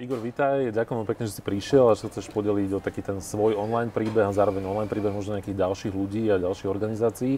Igor, 0.00 0.24
vítaj, 0.24 0.72
ďakujem 0.72 1.04
pekne, 1.04 1.28
že 1.28 1.36
si 1.36 1.44
prišiel 1.44 1.92
a 1.92 1.92
že 1.92 2.08
chceš 2.08 2.32
podeliť 2.32 2.70
o 2.72 2.80
taký 2.80 3.04
ten 3.04 3.20
svoj 3.20 3.60
online 3.60 3.92
príbeh 3.92 4.24
a 4.24 4.32
zároveň 4.32 4.64
online 4.64 4.88
príbeh 4.88 5.12
možno 5.12 5.36
nejakých 5.36 5.68
ďalších 5.68 5.92
ľudí 5.92 6.32
a 6.32 6.40
ďalších 6.40 6.64
organizácií. 6.64 7.36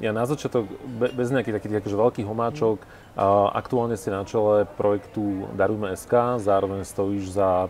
Ja 0.00 0.16
na 0.16 0.24
začiatok, 0.24 0.64
bez 0.96 1.28
nejakých 1.28 1.60
takých 1.60 1.84
akože 1.84 2.00
veľkých 2.00 2.24
homáčok, 2.24 2.80
aktuálne 3.52 4.00
si 4.00 4.08
na 4.08 4.24
čele 4.24 4.64
projektu 4.80 5.44
Darujme 5.52 5.92
SK, 5.92 6.40
zároveň 6.40 6.88
stojíš 6.88 7.36
za 7.36 7.68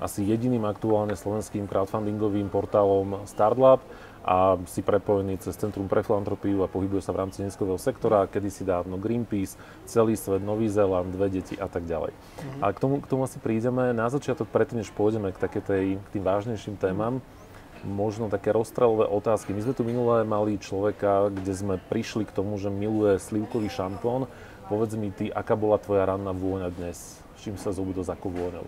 asi 0.00 0.24
jediným 0.24 0.64
aktuálne 0.64 1.12
slovenským 1.12 1.68
crowdfundingovým 1.68 2.48
portálom 2.48 3.20
Startlab 3.28 3.84
a 4.24 4.58
si 4.68 4.84
prepojený 4.84 5.40
cez 5.40 5.56
Centrum 5.56 5.86
pre 5.86 6.02
filantropiu 6.02 6.60
a 6.62 6.70
pohybuje 6.70 7.02
sa 7.02 7.14
v 7.14 7.26
rámci 7.26 7.42
neziskového 7.42 7.80
sektora, 7.80 8.28
kedy 8.28 8.48
si 8.50 8.62
dávno 8.66 8.98
Greenpeace, 9.00 9.56
celý 9.88 10.18
svet, 10.18 10.42
Nový 10.42 10.68
Zéland, 10.68 11.10
dve 11.10 11.32
deti 11.32 11.54
a 11.56 11.70
tak 11.70 11.86
ďalej. 11.86 12.12
Mm-hmm. 12.12 12.60
A 12.62 12.66
k 12.74 12.78
tomu, 12.78 12.94
k 13.00 13.06
tomu 13.08 13.24
asi 13.24 13.38
prídeme 13.40 13.94
na 13.96 14.10
začiatok, 14.10 14.50
predtým 14.50 14.82
než 14.82 14.92
pôjdeme 14.92 15.32
k, 15.32 15.38
také 15.38 15.60
tej, 15.64 15.98
k 15.98 16.08
tým 16.12 16.24
vážnejším 16.24 16.76
témam, 16.76 17.24
možno 17.86 18.26
také 18.26 18.50
rozstrelové 18.50 19.06
otázky. 19.06 19.54
My 19.54 19.62
sme 19.62 19.74
tu 19.76 19.86
minulé 19.86 20.26
mali 20.26 20.58
človeka, 20.58 21.30
kde 21.30 21.52
sme 21.54 21.74
prišli 21.78 22.26
k 22.26 22.34
tomu, 22.34 22.58
že 22.58 22.72
miluje 22.72 23.18
slivkový 23.22 23.70
šampón. 23.70 24.26
Povedz 24.66 24.98
mi 24.98 25.14
ty, 25.14 25.30
aká 25.30 25.54
bola 25.54 25.78
tvoja 25.78 26.04
ranná 26.04 26.34
vôňa 26.34 26.74
dnes? 26.74 27.22
S 27.38 27.46
čím 27.46 27.56
sa 27.56 27.70
zuby 27.70 27.94
do 27.94 28.02
zaku 28.02 28.28
vôňou? 28.28 28.66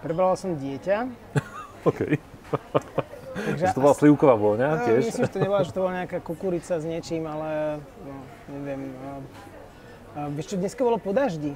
Prebrala 0.00 0.34
som 0.38 0.54
dieťa. 0.56 1.10
OK. 1.88 2.18
Takže 3.46 3.64
to 3.74 3.80
bola 3.80 3.94
slivková 3.94 4.34
vôňa 4.34 4.68
no, 4.74 4.84
tiež? 4.88 5.02
Myslím, 5.08 5.24
že 5.24 5.32
to 5.32 5.40
nebola, 5.40 5.60
že 5.62 5.72
to 5.72 5.80
bola 5.80 5.94
nejaká 6.04 6.18
kukurica 6.18 6.74
s 6.80 6.84
niečím, 6.84 7.24
ale 7.30 7.80
no, 8.02 8.14
neviem. 8.50 8.80
A, 10.16 10.28
vieš 10.32 10.54
čo, 10.54 10.56
dneska 10.58 10.80
bolo 10.82 10.98
po 10.98 11.14
daždi 11.14 11.54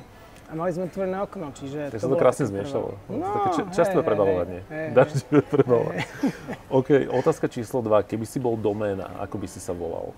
a 0.49 0.53
mali 0.53 0.71
sme 0.77 0.85
otvorené 0.85 1.17
okno, 1.25 1.49
čiže 1.57 1.97
tak 1.97 2.01
to, 2.05 2.13
to 2.13 2.21
krásne 2.21 2.45
zmiešalo. 2.45 3.01
No, 3.09 3.25
také 3.25 3.49
č- 3.57 3.69
častové 3.73 4.05
prebalovanie. 4.05 4.61
Daždivé 4.93 5.41
prebalovanie. 5.49 6.05
OK, 6.79 7.09
otázka 7.09 7.49
číslo 7.49 7.81
2. 7.81 8.05
Keby 8.05 8.29
si 8.29 8.37
bol 8.37 8.61
doména, 8.61 9.09
ako 9.17 9.41
by 9.41 9.49
si 9.49 9.65
sa 9.65 9.73
volal? 9.73 10.13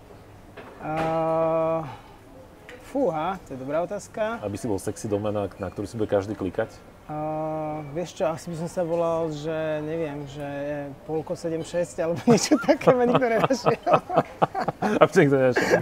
Uh, 0.83 1.87
fúha, 2.91 3.39
to 3.47 3.55
je 3.55 3.59
dobrá 3.63 3.87
otázka. 3.87 4.43
Aby 4.43 4.59
si 4.59 4.67
bol 4.67 4.83
sexy 4.83 5.07
doména, 5.07 5.47
na 5.63 5.69
ktorú 5.71 5.87
si 5.87 5.95
bude 5.95 6.11
každý 6.11 6.35
klikať? 6.35 6.75
Uh, 7.05 7.85
vieš 7.93 8.17
čo, 8.17 8.25
asi 8.33 8.49
by 8.49 8.65
som 8.65 8.69
sa 8.73 8.81
volal, 8.81 9.29
že 9.29 9.53
neviem, 9.85 10.25
že 10.25 10.49
polko 11.05 11.37
7-6 11.37 12.01
alebo 12.01 12.17
niečo 12.33 12.57
také 12.65 12.97
ma 12.97 13.05
nikto 13.05 13.29
nenašiel. 13.29 13.77
A 15.01 15.03
v 15.05 15.13
nikto 15.13 15.37
nenašiel. 15.37 15.81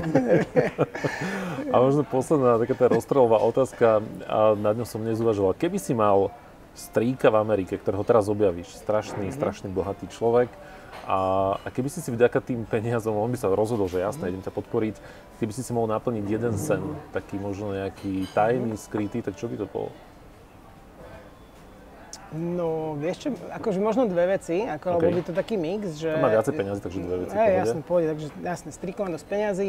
a 1.70 1.75
možno 1.78 2.03
posledná 2.03 2.59
taká 2.59 2.75
tá 2.75 2.87
rozstrelová 2.91 3.39
otázka, 3.39 4.03
a 4.27 4.59
nad 4.59 4.75
ňou 4.75 4.87
som 4.87 4.98
dnes 4.98 5.23
uvažoval. 5.23 5.55
Keby 5.55 5.78
si 5.78 5.95
mal 5.95 6.34
strýka 6.75 7.31
v 7.31 7.39
Amerike, 7.39 7.78
ktorého 7.78 8.03
teraz 8.03 8.27
objavíš, 8.27 8.75
strašný, 8.83 9.31
mm-hmm. 9.31 9.39
strašný 9.39 9.69
bohatý 9.70 10.11
človek, 10.11 10.50
a, 11.06 11.19
a 11.59 11.69
keby 11.70 11.91
si 11.91 11.98
si 11.98 12.11
vďaka 12.15 12.39
tým 12.43 12.62
peniazom, 12.67 13.19
on 13.19 13.31
by 13.31 13.39
sa 13.39 13.50
rozhodol, 13.50 13.91
že 13.91 14.03
jasné, 14.03 14.31
idem 14.31 14.43
ťa 14.43 14.55
podporiť, 14.55 14.97
keby 15.39 15.53
si 15.55 15.62
si 15.67 15.70
mohol 15.75 15.91
naplniť 15.91 16.25
jeden 16.27 16.55
sen, 16.55 16.83
taký 17.11 17.43
možno 17.43 17.75
nejaký 17.75 18.31
tajný, 18.31 18.78
skrytý, 18.78 19.19
tak 19.23 19.34
čo 19.34 19.50
by 19.50 19.59
to 19.59 19.67
bolo? 19.67 19.91
No, 22.33 22.97
vieš 22.97 23.28
čo, 23.28 23.28
akože 23.36 23.77
možno 23.77 24.08
dve 24.08 24.41
veci, 24.41 24.64
ako, 24.64 24.97
okay. 24.97 25.05
lebo 25.05 25.08
by 25.20 25.22
to 25.28 25.33
taký 25.36 25.61
mix, 25.61 26.00
že... 26.00 26.16
To 26.16 26.25
má 26.25 26.33
viacej 26.33 26.55
peniazy, 26.56 26.80
takže 26.80 26.98
dve 27.05 27.16
veci. 27.28 27.34
Hej, 27.36 27.52
jasne, 27.61 27.80
pôjde, 27.84 28.06
takže 28.16 28.28
jasne, 28.41 28.70
strikovať 28.72 29.11
dosť 29.20 29.27
peniazy. 29.28 29.69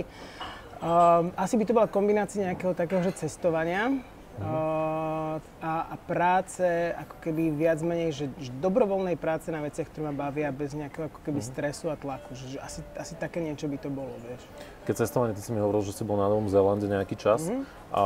Um, 0.80 1.36
asi 1.36 1.56
by 1.60 1.64
to 1.68 1.76
bola 1.76 1.88
kombinácia 1.92 2.40
nejakého 2.44 2.72
takého, 2.72 3.04
že 3.04 3.16
cestovania 3.16 3.88
uh-huh. 3.88 4.44
uh, 4.44 5.36
a, 5.64 5.74
a 5.92 5.96
práce, 6.08 6.64
ako 6.96 7.16
keby 7.24 7.56
viac 7.56 7.80
menej, 7.84 8.12
že, 8.12 8.26
že 8.40 8.52
dobrovoľnej 8.60 9.16
práce 9.16 9.48
na 9.52 9.64
veciach, 9.64 9.88
ktoré 9.92 10.12
ma 10.12 10.16
bavia 10.28 10.52
bez 10.52 10.76
nejakého 10.76 11.08
ako 11.08 11.20
keby 11.24 11.40
uh-huh. 11.40 11.52
stresu 11.56 11.88
a 11.88 11.96
tlaku, 11.96 12.36
že, 12.36 12.56
že 12.56 12.58
asi, 12.60 12.80
asi 13.00 13.16
také 13.16 13.40
niečo 13.40 13.72
by 13.72 13.80
to 13.80 13.88
bolo, 13.92 14.12
vieš. 14.28 14.44
Keď 14.88 15.08
cestovanie, 15.08 15.32
ty 15.36 15.44
si 15.44 15.56
mi 15.56 15.60
hovoril, 15.64 15.88
že 15.88 15.96
si 15.96 16.04
bol 16.04 16.20
na 16.20 16.28
Novom 16.28 16.52
Zélande 16.52 16.88
nejaký 16.88 17.16
čas 17.16 17.48
uh-huh. 17.48 17.64
a 17.96 18.02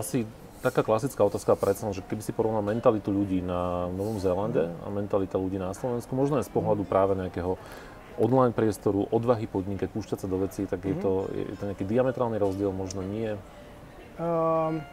asi 0.00 0.24
taká 0.60 0.84
klasická 0.84 1.24
otázka 1.24 1.56
predsa, 1.56 1.88
že 1.90 2.04
keby 2.04 2.20
si 2.20 2.36
porovnal 2.36 2.60
mentalitu 2.60 3.08
ľudí 3.08 3.40
na 3.40 3.88
Novom 3.88 4.20
Zélande 4.20 4.68
a 4.84 4.86
mentalita 4.92 5.40
ľudí 5.40 5.56
na 5.56 5.72
Slovensku, 5.72 6.12
možno 6.12 6.36
aj 6.36 6.46
z 6.48 6.52
pohľadu 6.52 6.84
práve 6.84 7.16
nejakého 7.16 7.56
online 8.20 8.52
priestoru, 8.52 9.08
odvahy 9.08 9.48
podnikať, 9.48 9.88
púšťať 9.88 10.18
sa 10.20 10.28
do 10.28 10.44
vecí, 10.44 10.68
tak 10.68 10.84
je 10.84 10.92
to, 11.00 11.32
je 11.32 11.56
to 11.56 11.64
nejaký 11.72 11.88
diametrálny 11.88 12.36
rozdiel, 12.36 12.68
možno 12.68 13.00
nie? 13.00 13.32
Um, 14.20 14.84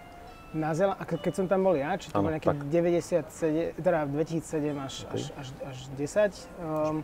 na 0.56 0.72
Zela- 0.72 0.96
keď 0.96 1.34
som 1.36 1.46
tam 1.52 1.68
bol 1.68 1.76
ja, 1.76 2.00
či 2.00 2.08
to 2.08 2.24
bol 2.24 2.32
nejaké 2.32 2.56
97, 2.72 3.76
teda 3.84 4.08
2007 4.08 4.72
až, 4.80 5.04
okay. 5.04 5.20
až, 5.20 5.24
až, 5.36 5.48
až 5.68 5.78
10, 6.00 6.64
um, 6.64 7.04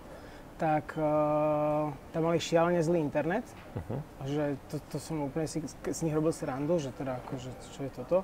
tak 0.58 0.96
uh, 0.98 1.90
tam 2.14 2.22
mali 2.24 2.40
šialene 2.40 2.80
zlý 2.84 3.02
internet. 3.02 3.46
Uh-huh. 3.74 4.00
Že 4.26 4.44
to, 4.70 4.76
to 4.94 4.98
som 5.02 5.26
úplne 5.26 5.50
si 5.50 5.60
z 5.68 6.00
nich 6.06 6.14
robil 6.14 6.32
srandu, 6.32 6.78
že 6.78 6.94
teda 6.94 7.18
akože, 7.26 7.50
čo 7.74 7.80
je 7.86 7.92
toto. 7.92 8.18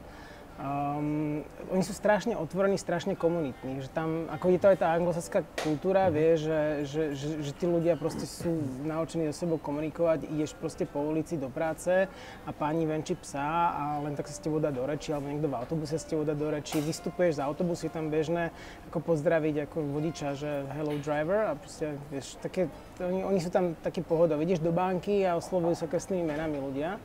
Um, 0.59 1.39
oni 1.71 1.83
sú 1.87 1.95
strašne 1.95 2.35
otvorení, 2.35 2.75
strašne 2.75 3.15
komunitní, 3.15 3.79
že 3.79 3.87
tam, 3.95 4.27
ako 4.27 4.51
je 4.51 4.59
to 4.59 4.67
aj 4.67 4.77
tá 4.83 4.91
anglosaská 4.91 5.39
kultúra, 5.63 6.11
mm 6.11 6.17
vie, 6.19 6.31
že, 6.35 6.59
že, 6.83 7.03
že, 7.15 7.27
že 7.45 7.51
tí 7.55 7.63
ľudia 7.69 7.95
proste 7.95 8.27
sú 8.27 8.49
naučení 8.83 9.29
so 9.31 9.45
sebou 9.45 9.55
komunikovať, 9.55 10.27
ideš 10.27 10.57
proste 10.57 10.83
po 10.83 10.99
ulici 10.99 11.39
do 11.39 11.47
práce 11.47 12.09
a 12.43 12.49
pani 12.51 12.83
venčí 12.83 13.15
psa 13.15 13.71
a 13.71 13.83
len 14.03 14.17
tak 14.19 14.27
sa 14.27 14.35
s 14.35 14.43
tebou 14.43 14.59
dá 14.59 14.73
do 14.73 14.83
reči, 14.83 15.15
alebo 15.15 15.31
niekto 15.31 15.47
v 15.47 15.55
autobuse 15.55 15.95
s 15.95 16.03
tebou 16.03 16.27
dá 16.27 16.35
do 16.35 16.49
reči, 16.51 16.81
vystupuješ 16.83 17.39
z 17.39 17.45
autobusu, 17.45 17.87
je 17.87 17.93
tam 17.93 18.11
bežné 18.11 18.51
ako 18.91 18.99
pozdraviť 19.15 19.69
ako 19.69 19.77
vodiča, 19.95 20.27
že 20.35 20.67
hello 20.75 20.97
driver 20.99 21.47
a 21.47 21.55
proste, 21.55 21.95
vieš, 22.11 22.35
také, 22.43 22.67
oni, 22.99 23.23
oni 23.23 23.39
sú 23.39 23.47
tam 23.47 23.79
takí 23.79 24.03
pohodoví, 24.03 24.43
ideš 24.43 24.59
do 24.59 24.75
banky 24.75 25.23
a 25.23 25.39
oslovujú 25.39 25.77
sa 25.77 25.87
krstnými 25.87 26.25
menami 26.25 26.59
ľudia. 26.59 26.99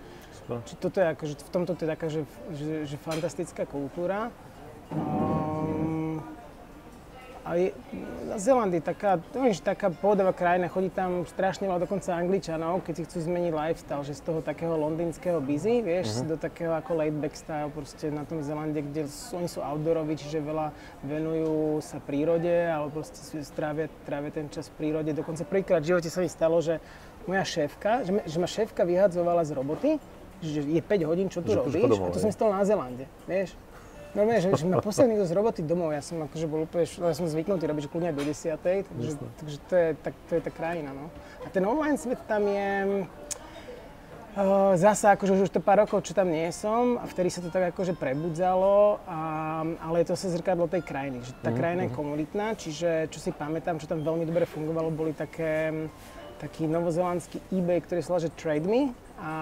Super. 0.44 0.60
Či 0.68 0.74
toto 0.76 1.00
je 1.00 1.06
akože, 1.08 1.34
v 1.40 1.50
tomto 1.56 1.72
to 1.72 1.80
je 1.84 1.88
taká, 1.88 2.06
že, 2.12 2.20
že, 2.52 2.84
že 2.84 2.96
fantastická 3.00 3.64
kultúra. 3.64 4.28
Um, 4.92 6.20
a 7.44 7.56
je, 7.56 7.72
Zeland 8.36 8.72
je 8.76 8.84
taká, 8.84 9.20
je 9.20 9.56
taká 9.64 9.88
pohodová 9.88 10.36
krajina, 10.36 10.68
chodí 10.68 10.92
tam 10.92 11.24
strašne 11.24 11.64
veľa 11.64 11.88
dokonca 11.88 12.12
Angličanov, 12.12 12.84
keď 12.84 12.92
si 12.92 13.02
chcú 13.08 13.18
zmeniť 13.24 13.52
lifestyle, 13.56 14.04
že 14.04 14.16
z 14.16 14.22
toho 14.24 14.40
takého 14.44 14.76
londýnskeho 14.76 15.40
busy, 15.40 15.80
vieš, 15.80 16.12
uh-huh. 16.12 16.28
do 16.32 16.36
takého 16.36 16.76
ako 16.76 16.92
laid 16.92 17.16
back 17.16 17.32
style 17.36 17.72
proste 17.72 18.12
na 18.12 18.28
tom 18.28 18.44
Zelande, 18.44 18.84
kde 18.84 19.08
sú, 19.08 19.40
oni 19.40 19.48
sú 19.48 19.64
outdooroví, 19.64 20.16
čiže 20.16 20.44
veľa 20.44 20.76
venujú 21.08 21.80
sa 21.80 22.00
prírode, 22.04 22.68
alebo 22.68 23.00
proste 23.00 23.40
strávia, 23.40 23.88
trávia 24.04 24.28
ten 24.28 24.48
čas 24.52 24.68
v 24.72 24.84
prírode. 24.84 25.12
Dokonca 25.16 25.44
prvýkrát 25.48 25.80
v 25.80 25.96
živote 25.96 26.08
sa 26.12 26.20
mi 26.20 26.28
stalo, 26.28 26.60
že 26.64 26.84
moja 27.24 27.44
šéfka, 27.44 28.04
že, 28.04 28.12
že 28.24 28.36
ma 28.40 28.48
šéfka 28.48 28.84
vyhadzovala 28.84 29.44
z 29.44 29.52
roboty, 29.52 29.90
že 30.44 30.60
je 30.62 30.82
5 30.82 31.08
hodín, 31.08 31.26
čo 31.32 31.40
tu 31.40 31.52
že 31.52 31.58
robíš? 31.58 31.88
Domov, 31.88 32.08
a 32.08 32.14
to 32.14 32.20
som 32.20 32.32
stalo 32.32 32.52
na 32.52 32.64
Zelande, 32.68 33.08
vieš. 33.24 33.56
No 34.14 34.22
vieš, 34.30 34.46
že, 34.46 34.62
že 34.62 34.66
ma 34.70 34.78
poslal 34.78 35.10
niekto 35.10 35.26
z 35.26 35.34
roboty 35.34 35.66
domov, 35.66 35.90
ja 35.90 35.98
som 35.98 36.22
akože 36.22 36.46
bol 36.46 36.70
úplne, 36.70 36.86
ja 36.86 37.14
som 37.18 37.26
zvyknutý 37.26 37.66
robiť 37.66 37.90
kľudne 37.90 38.14
do 38.14 38.22
10. 38.22 38.54
Takže, 38.62 39.12
takže 39.42 39.56
to, 39.66 39.74
je, 39.74 39.88
tak, 39.98 40.14
to 40.30 40.32
je 40.38 40.42
tá 40.46 40.50
krajina, 40.54 40.94
no. 40.94 41.10
A 41.42 41.50
ten 41.50 41.66
online 41.66 41.98
svet 41.98 42.22
tam 42.30 42.46
je, 42.46 42.70
Uh, 44.34 44.74
zasa, 44.74 45.14
akože 45.14 45.46
už 45.46 45.54
to 45.54 45.62
pár 45.62 45.86
rokov, 45.86 46.02
čo 46.02 46.10
tam 46.10 46.26
nie 46.26 46.50
som, 46.50 46.98
a 46.98 47.06
vtedy 47.06 47.30
sa 47.30 47.38
to 47.38 47.54
tak 47.54 47.70
akože 47.70 47.94
prebudzalo, 47.94 48.98
a, 49.06 49.18
ale 49.78 50.02
je 50.02 50.10
to 50.10 50.18
sa 50.18 50.26
zrkadlo 50.26 50.66
tej 50.66 50.82
krajiny, 50.82 51.22
že 51.22 51.38
tá 51.38 51.54
mm, 51.54 51.58
krajina 51.62 51.86
je 51.86 51.94
mhm. 51.94 51.98
komunitná, 52.02 52.46
čiže 52.58 53.06
čo 53.14 53.22
si 53.22 53.30
pamätám, 53.30 53.78
čo 53.78 53.86
tam 53.86 54.02
veľmi 54.02 54.26
dobre 54.26 54.42
fungovalo, 54.42 54.90
boli 54.90 55.14
také, 55.14 55.86
taký 56.42 56.66
novozelandský 56.66 57.46
eBay, 57.54 57.78
ktorý 57.86 58.02
sa 58.02 58.10
volá, 58.10 58.26
že 58.26 58.34
Trade 58.34 58.66
Me, 58.66 58.90
a, 59.18 59.32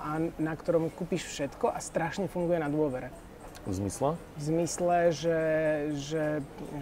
a 0.00 0.10
na 0.36 0.54
ktorom 0.54 0.92
kúpiš 0.92 1.24
všetko 1.28 1.72
a 1.72 1.78
strašne 1.80 2.28
funguje 2.28 2.60
na 2.60 2.68
dôvere. 2.68 3.08
V 3.64 3.72
zmysle? 3.72 4.20
V 4.36 4.42
zmysle, 4.44 4.96
že, 5.08 5.40
že, 5.96 6.24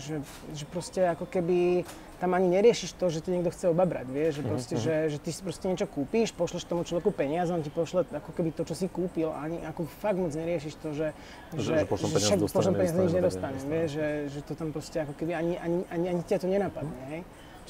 že, 0.02 0.16
že 0.50 0.64
proste 0.66 1.06
ako 1.06 1.30
keby 1.30 1.86
tam 2.18 2.38
ani 2.38 2.54
neriešiš 2.54 2.94
to, 2.98 3.10
že 3.10 3.18
ti 3.18 3.34
niekto 3.34 3.50
chce 3.50 3.70
obabrať, 3.74 4.06
vieš, 4.06 4.32
že, 4.38 4.42
mhm, 4.46 4.50
proste, 4.50 4.74
uh-huh. 4.78 4.86
že, 4.86 4.94
že 5.10 5.18
ty 5.18 5.30
si 5.34 5.40
proste 5.42 5.66
niečo 5.66 5.90
kúpiš, 5.90 6.30
pošleš 6.30 6.66
tomu 6.70 6.86
človeku 6.86 7.10
peniaze, 7.10 7.50
on 7.50 7.66
ti 7.66 7.70
pošle 7.70 8.06
ako 8.06 8.30
keby 8.30 8.54
to, 8.54 8.62
čo 8.62 8.78
si 8.78 8.86
kúpil, 8.86 9.34
ani 9.34 9.58
ako 9.66 9.90
fakt 9.98 10.18
moc 10.22 10.30
neriešiš 10.30 10.74
to, 10.78 10.94
že, 10.94 11.08
že, 11.58 11.82
že, 11.82 11.86
pošlem 11.86 12.10
peniaze, 12.14 12.38
že 12.38 12.54
pošlem 12.54 12.74
peniaze 12.78 12.94
nič 12.98 13.14
nedostane, 13.14 13.58
vieš, 13.66 13.90
že, 13.98 14.08
že 14.38 14.40
to 14.46 14.52
tam 14.54 14.70
proste 14.70 15.02
ako 15.02 15.18
keby 15.18 15.34
ani, 15.34 15.54
ani, 15.58 15.82
ani, 15.90 16.06
ani 16.14 16.22
ťa 16.22 16.38
to 16.42 16.46
nenapadne, 16.46 17.02
hej. 17.10 17.22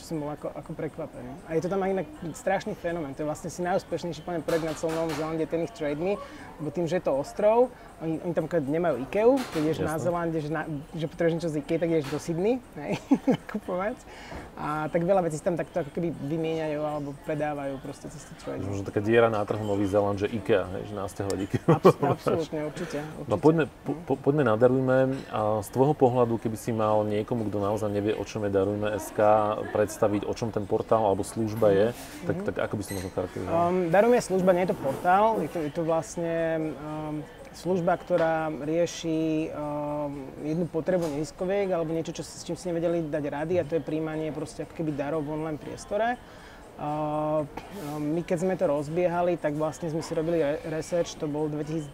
Čo 0.02 0.10
som 0.10 0.18
bol 0.18 0.34
ako, 0.34 0.50
ako 0.50 0.70
prekvapený. 0.74 1.30
A 1.46 1.54
je 1.54 1.62
to 1.62 1.70
tam 1.70 1.78
aj 1.86 1.94
inak 1.94 2.08
strašný 2.34 2.74
fenomén. 2.74 3.14
To 3.14 3.22
je 3.22 3.30
vlastne 3.30 3.46
si 3.54 3.62
najúspešnejší 3.62 4.26
poviem 4.26 4.42
projekt 4.42 4.66
na 4.66 4.74
celom 4.74 4.98
Novom 4.98 5.14
Zelande, 5.14 5.46
ten 5.46 5.62
ich 5.62 5.70
Trade 5.70 6.02
Me, 6.02 6.18
lebo 6.58 6.74
tým, 6.74 6.90
že 6.90 6.98
je 6.98 7.06
to 7.06 7.14
ostrov, 7.14 7.70
oni, 8.02 8.18
oni 8.26 8.34
tam 8.34 8.50
nemajú 8.50 9.06
Ikeu, 9.06 9.38
keď 9.54 9.62
ješ 9.62 9.78
na 9.86 9.94
Zelande, 10.02 10.42
že, 10.42 10.50
na, 10.50 10.66
že 10.90 11.06
potrebuješ 11.06 11.34
niečo 11.38 11.50
z 11.54 11.56
Ikea, 11.62 11.78
tak 11.78 11.90
ješ 11.94 12.06
do 12.10 12.18
Sydney, 12.18 12.58
hej, 12.74 12.98
kupovať. 13.54 13.94
A 14.58 14.90
tak 14.90 15.06
veľa 15.06 15.22
vecí 15.22 15.38
tam 15.38 15.54
takto 15.54 15.86
ako 15.86 15.90
keby 15.94 16.10
vymieňajú 16.10 16.80
alebo 16.82 17.14
predávajú 17.22 17.78
proste 17.78 18.10
cez 18.10 18.26
to 18.26 18.34
trade. 18.42 18.66
Možno 18.66 18.82
taká 18.82 18.98
diera 18.98 19.30
na 19.30 19.46
trhu 19.46 19.62
Nový 19.62 19.86
Zeland, 19.86 20.18
že 20.18 20.26
IKEA, 20.26 20.66
hej, 20.66 20.82
že 20.90 20.94
nasťahovať 20.98 21.38
IKEA. 21.46 21.64
absolútne, 21.78 22.58
určite, 22.66 22.98
určite. 22.98 22.98
No 23.30 23.38
poďme, 23.38 23.70
po, 23.86 24.18
poďme 24.18 24.50
nadarujme. 24.50 24.98
A 25.30 25.62
z 25.62 25.68
tvojho 25.70 25.94
pohľadu, 25.94 26.42
keby 26.42 26.58
si 26.58 26.74
mal 26.74 27.06
niekomu, 27.06 27.46
kto 27.48 27.58
naozaj 27.62 27.90
nevie, 27.90 28.12
o 28.18 28.24
čom 28.26 28.42
je 28.46 28.50
Darujme 28.50 28.90
SK, 28.98 29.18
predstaviť, 29.92 30.24
o 30.24 30.32
čom 30.32 30.48
ten 30.48 30.64
portál 30.64 31.04
alebo 31.04 31.20
služba 31.20 31.68
je, 31.68 31.86
mm-hmm. 31.92 32.24
tak, 32.24 32.36
tak 32.48 32.54
ako 32.64 32.74
by 32.80 32.82
si 32.82 32.92
možno 32.96 33.10
charakterizoval? 33.12 33.60
Um, 33.68 33.92
Darujme 33.92 34.18
služba, 34.24 34.56
nie 34.56 34.64
je 34.64 34.72
to 34.72 34.78
portál, 34.80 35.36
je 35.44 35.50
to, 35.52 35.58
je 35.60 35.70
to 35.76 35.82
vlastne 35.84 36.36
um, 36.80 37.20
služba, 37.52 38.00
ktorá 38.00 38.48
rieši 38.48 39.52
uh, 39.52 40.08
jednu 40.40 40.64
potrebu 40.72 41.04
neziskoviek 41.12 41.68
alebo 41.68 41.92
niečo, 41.92 42.16
čo, 42.16 42.24
s 42.24 42.40
čím 42.48 42.56
si 42.56 42.72
nevedeli 42.72 43.04
dať 43.04 43.24
rady 43.28 43.60
a 43.60 43.68
to 43.68 43.76
je 43.76 43.84
príjmanie 43.84 44.32
proste 44.32 44.64
ako 44.64 44.72
keby 44.80 44.96
darov 44.96 45.28
v 45.28 45.36
online 45.36 45.60
priestore. 45.60 46.16
Uh, 46.80 47.44
my 48.00 48.24
keď 48.24 48.48
sme 48.48 48.56
to 48.56 48.64
rozbiehali, 48.64 49.36
tak 49.36 49.60
vlastne 49.60 49.92
sme 49.92 50.00
si 50.00 50.16
robili 50.16 50.40
research, 50.72 51.20
to 51.20 51.28
bol 51.28 51.52
2012, 51.52 51.84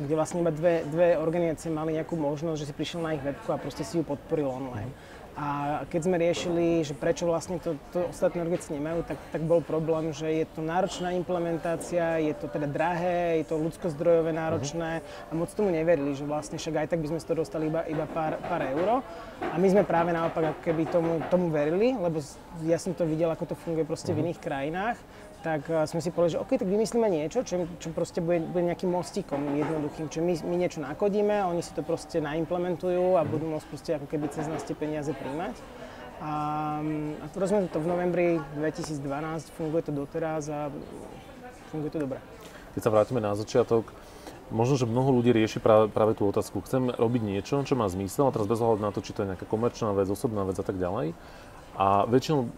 kde 0.00 0.14
vlastne 0.16 0.40
iba 0.40 0.48
dve, 0.48 0.80
dve 0.88 1.20
organizácie 1.20 1.68
mali 1.68 1.92
nejakú 1.92 2.16
možnosť, 2.16 2.58
že 2.64 2.68
si 2.72 2.74
prišiel 2.74 3.04
na 3.04 3.12
ich 3.12 3.22
webku 3.22 3.52
a 3.52 3.60
proste 3.60 3.84
si 3.84 4.00
ju 4.00 4.02
podporil 4.02 4.48
online. 4.48 4.88
A 5.34 5.82
keď 5.90 6.00
sme 6.06 6.16
riešili, 6.16 6.86
že 6.86 6.94
prečo 6.94 7.26
vlastne 7.26 7.58
to, 7.58 7.74
to 7.90 8.06
ostatné 8.06 8.38
organizácie 8.38 8.78
nemajú, 8.78 9.02
tak, 9.02 9.18
tak 9.34 9.42
bol 9.42 9.58
problém, 9.58 10.14
že 10.14 10.30
je 10.30 10.46
to 10.46 10.62
náročná 10.62 11.10
implementácia, 11.10 12.22
je 12.22 12.38
to 12.38 12.46
teda 12.46 12.70
drahé, 12.70 13.42
je 13.42 13.50
to 13.50 13.58
ľudskozdrojové 13.58 14.30
náročné 14.30 15.02
a 15.02 15.32
moc 15.34 15.50
tomu 15.50 15.74
neverili, 15.74 16.14
že 16.14 16.22
vlastne 16.22 16.54
však 16.54 16.86
aj 16.86 16.88
tak 16.94 17.02
by 17.02 17.10
sme 17.10 17.18
z 17.18 17.26
toho 17.26 17.42
dostali 17.42 17.66
iba, 17.66 17.82
iba 17.90 18.06
pár, 18.06 18.38
pár 18.46 18.62
euro. 18.62 19.02
A 19.42 19.58
my 19.58 19.66
sme 19.66 19.82
práve 19.82 20.14
naopak 20.14 20.54
ako 20.54 20.60
keby 20.62 20.82
tomu, 20.86 21.18
tomu 21.26 21.50
verili, 21.50 21.98
lebo 21.98 22.22
ja 22.62 22.78
som 22.78 22.94
to 22.94 23.02
videl, 23.02 23.34
ako 23.34 23.50
to 23.50 23.56
funguje 23.58 23.82
proste 23.82 24.14
v 24.14 24.22
mhm. 24.22 24.24
iných 24.30 24.38
krajinách 24.38 24.98
tak 25.44 25.68
uh, 25.68 25.84
sme 25.84 26.00
si 26.00 26.08
povedali, 26.08 26.34
že 26.34 26.40
OK, 26.40 26.56
tak 26.56 26.64
vymyslíme 26.64 27.04
niečo, 27.12 27.44
čo, 27.44 27.68
čo 27.76 27.92
proste 27.92 28.24
bude, 28.24 28.40
bude 28.40 28.64
nejakým 28.64 28.88
mostíkom 28.88 29.44
jednoduchým, 29.60 30.08
čo 30.08 30.24
my, 30.24 30.32
my 30.48 30.56
niečo 30.56 30.80
nakodíme, 30.80 31.44
oni 31.44 31.60
si 31.60 31.76
to 31.76 31.84
proste 31.84 32.24
naimplementujú 32.24 33.20
a 33.20 33.22
mm. 33.22 33.28
budú 33.28 33.46
môcť 33.52 33.66
proste 33.68 33.90
ako 34.00 34.08
keby 34.08 34.32
cez 34.32 34.48
nás 34.48 34.64
tie 34.64 34.72
peniaze 34.72 35.12
príjmať. 35.12 35.54
A, 36.24 36.32
a 37.20 37.24
to 37.28 37.44
sme 37.44 37.68
to 37.68 37.76
v 37.76 37.86
novembri 37.92 38.40
2012, 38.56 39.04
funguje 39.52 39.84
to 39.84 39.92
doteraz 39.92 40.48
a 40.48 40.72
funguje 41.68 41.92
to 41.92 42.00
dobre. 42.00 42.18
Keď 42.72 42.80
sa 42.80 42.90
vrátime 42.90 43.20
na 43.20 43.36
začiatok, 43.36 43.92
možno, 44.48 44.80
že 44.80 44.88
mnoho 44.88 45.20
ľudí 45.20 45.36
rieši 45.36 45.60
práve, 45.60 45.92
práve 45.92 46.16
tú 46.16 46.24
otázku. 46.24 46.64
Chcem 46.64 46.88
robiť 46.88 47.22
niečo, 47.22 47.60
čo 47.62 47.76
má 47.76 47.84
zmysel, 47.92 48.28
a 48.28 48.34
teraz 48.34 48.48
bez 48.48 48.62
ohľadu 48.64 48.80
na 48.80 48.92
to, 48.94 49.04
či 49.04 49.12
to 49.12 49.22
je 49.24 49.30
nejaká 49.36 49.44
komerčná 49.44 49.92
vec, 49.92 50.08
osobná 50.08 50.48
vec 50.48 50.56
a 50.56 50.64
tak 50.64 50.80
ďalej. 50.80 51.12
A 51.74 52.06
väčšinou 52.06 52.48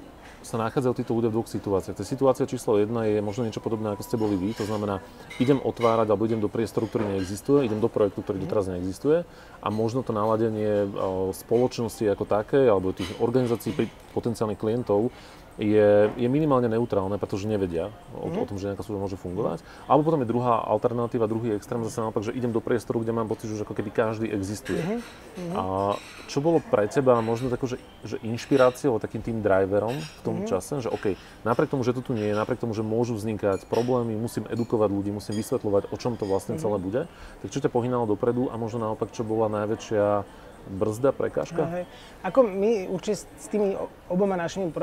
sa 0.47 0.63
nachádzajú 0.63 0.95
títo 1.03 1.13
ľudia 1.19 1.35
v 1.35 1.43
dvoch 1.43 1.51
situáciách. 1.51 1.99
Tá 1.99 2.07
situácia 2.07 2.47
číslo 2.47 2.79
jedna 2.79 3.03
je 3.03 3.19
možno 3.19 3.43
niečo 3.43 3.59
podobné, 3.59 3.91
ako 3.91 4.07
ste 4.07 4.15
boli 4.15 4.39
vy. 4.39 4.55
To 4.63 4.65
znamená, 4.65 5.03
idem 5.43 5.59
otvárať 5.59 6.07
alebo 6.07 6.23
idem 6.23 6.39
do 6.39 6.47
priestoru, 6.47 6.87
ktorý 6.87 7.19
neexistuje, 7.19 7.67
idem 7.67 7.83
do 7.83 7.91
projektu, 7.91 8.23
ktorý 8.23 8.47
doteraz 8.47 8.71
neexistuje 8.71 9.27
a 9.59 9.69
možno 9.75 10.07
to 10.07 10.15
naladenie 10.15 10.87
spoločnosti 11.35 12.07
ako 12.07 12.25
také 12.31 12.71
alebo 12.71 12.95
tých 12.95 13.11
organizácií 13.19 13.75
potenciálnych 14.15 14.63
klientov 14.63 15.11
je, 15.57 16.13
je 16.13 16.29
minimálne 16.29 16.69
neutrálne, 16.69 17.17
pretože 17.17 17.49
nevedia 17.49 17.89
o, 18.13 18.29
mm. 18.29 18.45
o 18.45 18.45
tom, 18.45 18.57
že 18.61 18.69
nejaká 18.69 18.85
služba 18.85 19.09
môže 19.09 19.17
fungovať. 19.17 19.65
Alebo 19.89 20.05
potom 20.05 20.21
je 20.21 20.29
druhá 20.29 20.61
alternatíva, 20.69 21.25
druhý 21.25 21.57
extrém 21.57 21.81
zase 21.89 22.05
naopak, 22.05 22.29
že 22.29 22.37
idem 22.37 22.53
do 22.53 22.61
priestoru, 22.61 23.01
kde 23.01 23.17
mám 23.17 23.25
pocit, 23.25 23.49
že 23.49 23.65
ako 23.65 23.73
keby 23.73 23.89
každý 23.89 24.29
existuje. 24.29 24.85
Mm-hmm. 24.85 25.57
A 25.57 25.97
čo 26.29 26.45
bolo 26.45 26.61
pre 26.61 26.85
teba 26.93 27.17
možno 27.25 27.49
tako, 27.49 27.73
že, 27.73 27.81
že 28.05 28.21
inšpiráciou, 28.21 29.01
takým 29.01 29.25
tým 29.25 29.41
driverom 29.41 29.97
v 29.97 30.21
tom 30.21 30.45
mm-hmm. 30.45 30.51
čase, 30.53 30.85
že 30.85 30.93
OK, 30.93 31.17
napriek 31.49 31.73
tomu, 31.73 31.83
že 31.89 31.97
to 31.97 32.05
tu 32.05 32.13
nie 32.13 32.29
je, 32.29 32.35
napriek 32.37 32.61
tomu, 32.61 32.77
že 32.77 32.85
môžu 32.85 33.17
vznikať 33.17 33.65
problémy, 33.73 34.13
musím 34.13 34.45
edukovať 34.53 34.93
ľudí, 34.93 35.11
musím 35.11 35.41
vysvetľovať, 35.41 35.89
o 35.89 35.97
čom 35.97 36.21
to 36.21 36.29
vlastne 36.29 36.61
mm-hmm. 36.61 36.65
celé 36.69 36.77
bude, 36.77 37.03
tak 37.41 37.49
čo 37.49 37.65
ťa 37.65 37.73
pohynalo 37.73 38.05
dopredu 38.05 38.53
a 38.53 38.61
možno 38.61 38.85
naopak, 38.93 39.09
čo 39.09 39.25
bola 39.25 39.49
najväčšia 39.49 40.29
brzda, 40.67 41.15
prekážka? 41.15 41.63
Hej. 41.71 41.85
Ako 42.27 42.43
my 42.43 42.91
určite 42.91 43.23
s 43.23 43.47
tými 43.47 43.79
oboma 44.11 44.35
našimi 44.35 44.75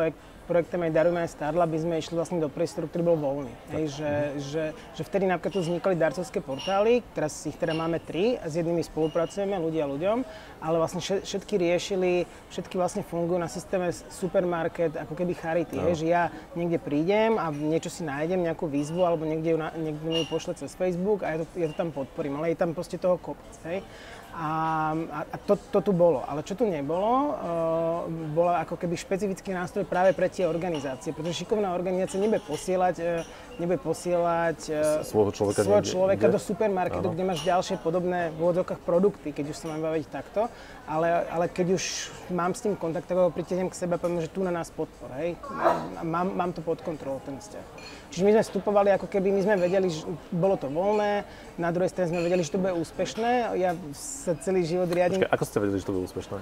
projekt, 0.43 0.63
projektami 0.63 0.95
Darujme 0.95 1.27
aj 1.27 1.35
Starla 1.35 1.67
by 1.67 1.77
sme 1.77 1.93
išli 1.99 2.15
vlastne 2.15 2.39
do 2.39 2.47
priestoru, 2.47 2.87
ktorý 2.87 3.03
bol 3.03 3.17
voľný. 3.19 3.53
Hej, 3.75 3.85
že, 3.99 4.11
že, 4.39 4.63
že 4.95 5.01
vtedy 5.03 5.27
napríklad 5.27 5.53
tu 5.53 5.61
vznikali 5.61 5.99
darcovské 5.99 6.39
portály, 6.39 7.03
teraz 7.11 7.43
ich 7.43 7.59
teda 7.59 7.75
máme 7.75 7.99
tri 7.99 8.39
a 8.39 8.47
s 8.47 8.55
jednými 8.55 8.79
spolupracujeme, 8.81 9.59
ľudia 9.59 9.83
ľuďom, 9.83 10.23
ale 10.63 10.75
vlastne 10.79 11.03
všetky 11.03 11.59
riešili, 11.59 12.23
všetky 12.49 12.79
vlastne 12.79 13.03
fungujú 13.03 13.43
na 13.43 13.51
systéme 13.51 13.91
supermarket, 13.91 14.95
ako 14.95 15.13
keby 15.19 15.35
charity, 15.35 15.75
no. 15.75 15.91
hej, 15.91 15.93
že 15.99 16.07
ja 16.09 16.31
niekde 16.55 16.79
prídem 16.79 17.35
a 17.35 17.51
niečo 17.51 17.91
si 17.91 18.07
nájdem, 18.07 18.41
nejakú 18.41 18.65
výzvu, 18.71 19.03
alebo 19.03 19.27
niekde 19.27 19.53
ju, 19.53 19.57
niekde 19.59 20.23
ju 20.23 20.25
pošle 20.31 20.55
cez 20.55 20.71
Facebook 20.73 21.27
a 21.27 21.35
ja 21.35 21.37
to, 21.43 21.45
ja 21.59 21.67
to 21.69 21.75
tam 21.75 21.91
podporím, 21.91 22.39
ale 22.39 22.55
je 22.55 22.61
tam 22.63 22.71
proste 22.71 22.95
toho 22.95 23.19
kopec, 23.19 23.53
hej. 23.67 23.83
A, 24.33 24.49
a 25.29 25.37
to, 25.45 25.53
to 25.69 25.79
tu 25.85 25.91
bolo. 25.93 26.25
Ale 26.25 26.41
čo 26.41 26.57
tu 26.57 26.65
nebolo, 26.65 27.37
uh, 27.37 28.09
bola 28.33 28.65
ako 28.65 28.81
keby 28.81 28.97
špecifický 28.97 29.53
nástroj 29.53 29.85
práve 29.85 30.17
pre 30.17 30.25
tie 30.25 30.49
organizácie, 30.49 31.13
pretože 31.13 31.45
šikovná 31.45 31.69
organizácia 31.69 32.17
nebude 32.17 32.41
posielať, 32.41 32.95
uh, 32.97 33.21
nebude 33.61 33.77
posielať 33.85 34.59
uh, 34.73 35.05
svojho 35.05 35.37
človeka, 35.37 35.61
svojho 35.61 35.85
človeka 35.85 36.25
do 36.33 36.41
supermarketu, 36.41 37.05
Áno. 37.05 37.13
kde 37.13 37.23
máš 37.29 37.45
ďalšie 37.45 37.77
podobné 37.85 38.33
v 38.33 38.37
úvodzovkách 38.41 38.81
produkty, 38.81 39.37
keď 39.37 39.53
už 39.53 39.57
sa 39.61 39.65
mám 39.69 39.85
baviť 39.85 40.05
takto. 40.09 40.49
Ale, 40.89 41.29
ale 41.29 41.45
keď 41.47 41.77
už 41.77 41.83
mám 42.33 42.57
s 42.57 42.65
tým 42.65 42.73
kontakt, 42.73 43.05
tak 43.05 43.15
ho 43.15 43.29
pritiahnem 43.29 43.69
k 43.69 43.77
sebe 43.77 43.95
a 43.95 44.01
poviem, 44.01 44.19
že 44.19 44.33
tu 44.33 44.41
na 44.41 44.49
nás 44.49 44.73
podpor, 44.73 45.13
hej. 45.21 45.37
Mám, 46.01 46.33
mám 46.33 46.51
to 46.51 46.65
pod 46.65 46.81
kontrolou, 46.81 47.21
ten 47.23 47.37
vzťah. 47.37 47.65
Čiže 48.11 48.23
my 48.27 48.31
sme 48.35 48.43
vstupovali 48.43 48.89
ako 48.97 49.07
keby, 49.07 49.31
my 49.31 49.41
sme 49.45 49.55
vedeli, 49.61 49.87
že 49.93 50.03
bolo 50.33 50.59
to 50.59 50.67
voľné, 50.67 51.23
na 51.55 51.69
druhej 51.71 51.93
strane 51.93 52.11
sme 52.11 52.25
vedeli, 52.25 52.43
že 52.43 52.51
to 52.51 52.59
bude 52.59 52.75
úspešné. 52.75 53.55
Ja 53.61 53.77
sa 54.23 54.31
celý 54.39 54.63
život 54.63 54.87
riadím... 54.87 55.19
Počkej, 55.19 55.35
ako 55.35 55.43
ste 55.43 55.57
vedeli, 55.59 55.77
že 55.83 55.85
to 55.85 55.93
bude 55.93 56.07
úspešné? 56.07 56.39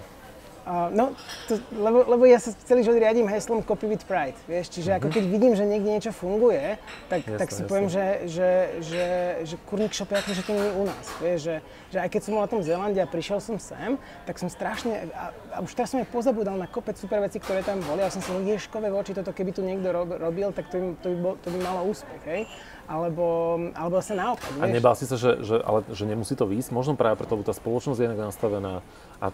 Uh, 0.61 0.93
no, 0.93 1.17
to, 1.49 1.57
lebo, 1.73 2.05
lebo 2.05 2.21
ja 2.29 2.37
sa 2.37 2.53
celý 2.69 2.85
život 2.85 3.01
riadím 3.01 3.25
heslom 3.25 3.65
Copy 3.65 3.89
with 3.89 4.05
Pride, 4.05 4.37
vieš, 4.45 4.69
čiže 4.69 4.93
mm-hmm. 4.93 4.97
ako 5.01 5.07
mhm. 5.09 5.15
keď 5.17 5.23
vidím, 5.25 5.53
že 5.57 5.65
niekde 5.65 5.89
niečo 5.89 6.11
funguje, 6.13 6.77
tak, 7.09 7.25
jasne, 7.25 7.39
tak 7.41 7.49
si 7.49 7.65
jasne. 7.65 7.65
poviem, 7.65 7.87
že, 7.89 8.05
že, 8.29 8.49
že, 8.85 9.05
že 9.41 9.55
kurník 9.65 9.89
shop 9.89 10.13
je 10.13 10.37
že 10.37 10.45
to 10.45 10.53
nie 10.53 10.69
u 10.77 10.85
nás, 10.85 11.05
vieš, 11.17 11.39
že, 11.49 11.55
že 11.89 11.97
aj 11.97 12.09
keď 12.13 12.21
som 12.21 12.31
bol 12.37 12.45
na 12.45 12.51
tom 12.53 12.61
Zélande 12.61 13.01
a 13.01 13.09
prišiel 13.09 13.41
som 13.41 13.57
sem, 13.57 13.97
tak 14.29 14.37
som 14.37 14.53
strašne, 14.53 15.09
a, 15.17 15.33
a 15.49 15.57
už 15.65 15.73
teraz 15.73 15.97
som 15.97 15.97
aj 15.97 16.13
pozabudal 16.13 16.53
na 16.53 16.69
kopec 16.69 16.93
super 16.93 17.25
veci, 17.25 17.41
ktoré 17.41 17.65
tam 17.65 17.81
boli, 17.81 18.05
a 18.05 18.13
som 18.13 18.21
si 18.21 18.29
ježkové 18.29 18.93
voči 18.93 19.17
toto, 19.17 19.33
keby 19.33 19.57
tu 19.57 19.65
niekto 19.65 19.89
robil, 20.05 20.53
tak 20.53 20.69
to 20.69 20.77
by, 20.77 20.87
to 21.01 21.07
by, 21.09 21.17
bol, 21.25 21.33
to 21.41 21.49
by 21.49 21.57
malo 21.57 21.89
úspech, 21.89 22.21
hej 22.29 22.45
alebo, 22.91 23.55
alebo 23.71 24.03
sa 24.03 24.11
naopak. 24.19 24.51
A 24.59 24.67
nebál 24.67 24.99
si 24.99 25.07
sa, 25.07 25.15
že, 25.15 25.39
že, 25.47 25.55
ale, 25.63 25.87
že 25.95 26.03
nemusí 26.03 26.35
to 26.35 26.43
výjsť? 26.43 26.75
Možno 26.75 26.99
práve 26.99 27.15
preto, 27.15 27.39
lebo 27.39 27.47
tá 27.47 27.55
spoločnosť 27.55 27.97
je 28.03 28.07
inak 28.11 28.19
nastavená 28.19 28.83
a 29.23 29.31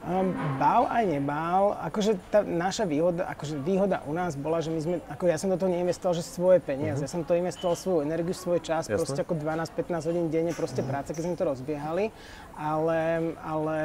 Um, 0.00 0.32
bál 0.56 0.88
aj 0.88 1.04
nebál. 1.04 1.76
Akože 1.76 2.16
tá 2.32 2.40
naša 2.40 2.88
výhoda, 2.88 3.28
akože 3.36 3.60
výhoda 3.60 4.00
u 4.08 4.16
nás 4.16 4.32
bola, 4.32 4.64
že 4.64 4.72
my 4.72 4.80
sme, 4.80 4.96
ako 5.12 5.28
ja 5.28 5.36
som 5.36 5.52
do 5.52 5.60
toho 5.60 5.68
neinvestoval, 5.68 6.16
že 6.16 6.24
svoje 6.24 6.56
peniaze. 6.56 7.04
Uh-huh. 7.04 7.04
Ja 7.04 7.12
som 7.12 7.20
to 7.20 7.36
investoval 7.36 7.76
svoju 7.76 8.08
energiu, 8.08 8.32
svoj 8.32 8.64
čas, 8.64 8.88
Jasne. 8.88 8.96
proste 8.96 9.20
ako 9.20 9.36
12-15 9.36 10.08
hodín 10.08 10.32
denne 10.32 10.56
proste 10.56 10.80
uh-huh. 10.80 10.88
práce, 10.88 11.12
keď 11.12 11.20
sme 11.28 11.36
to 11.36 11.44
rozbiehali. 11.44 12.04
Ale, 12.56 13.36
ale 13.44 13.76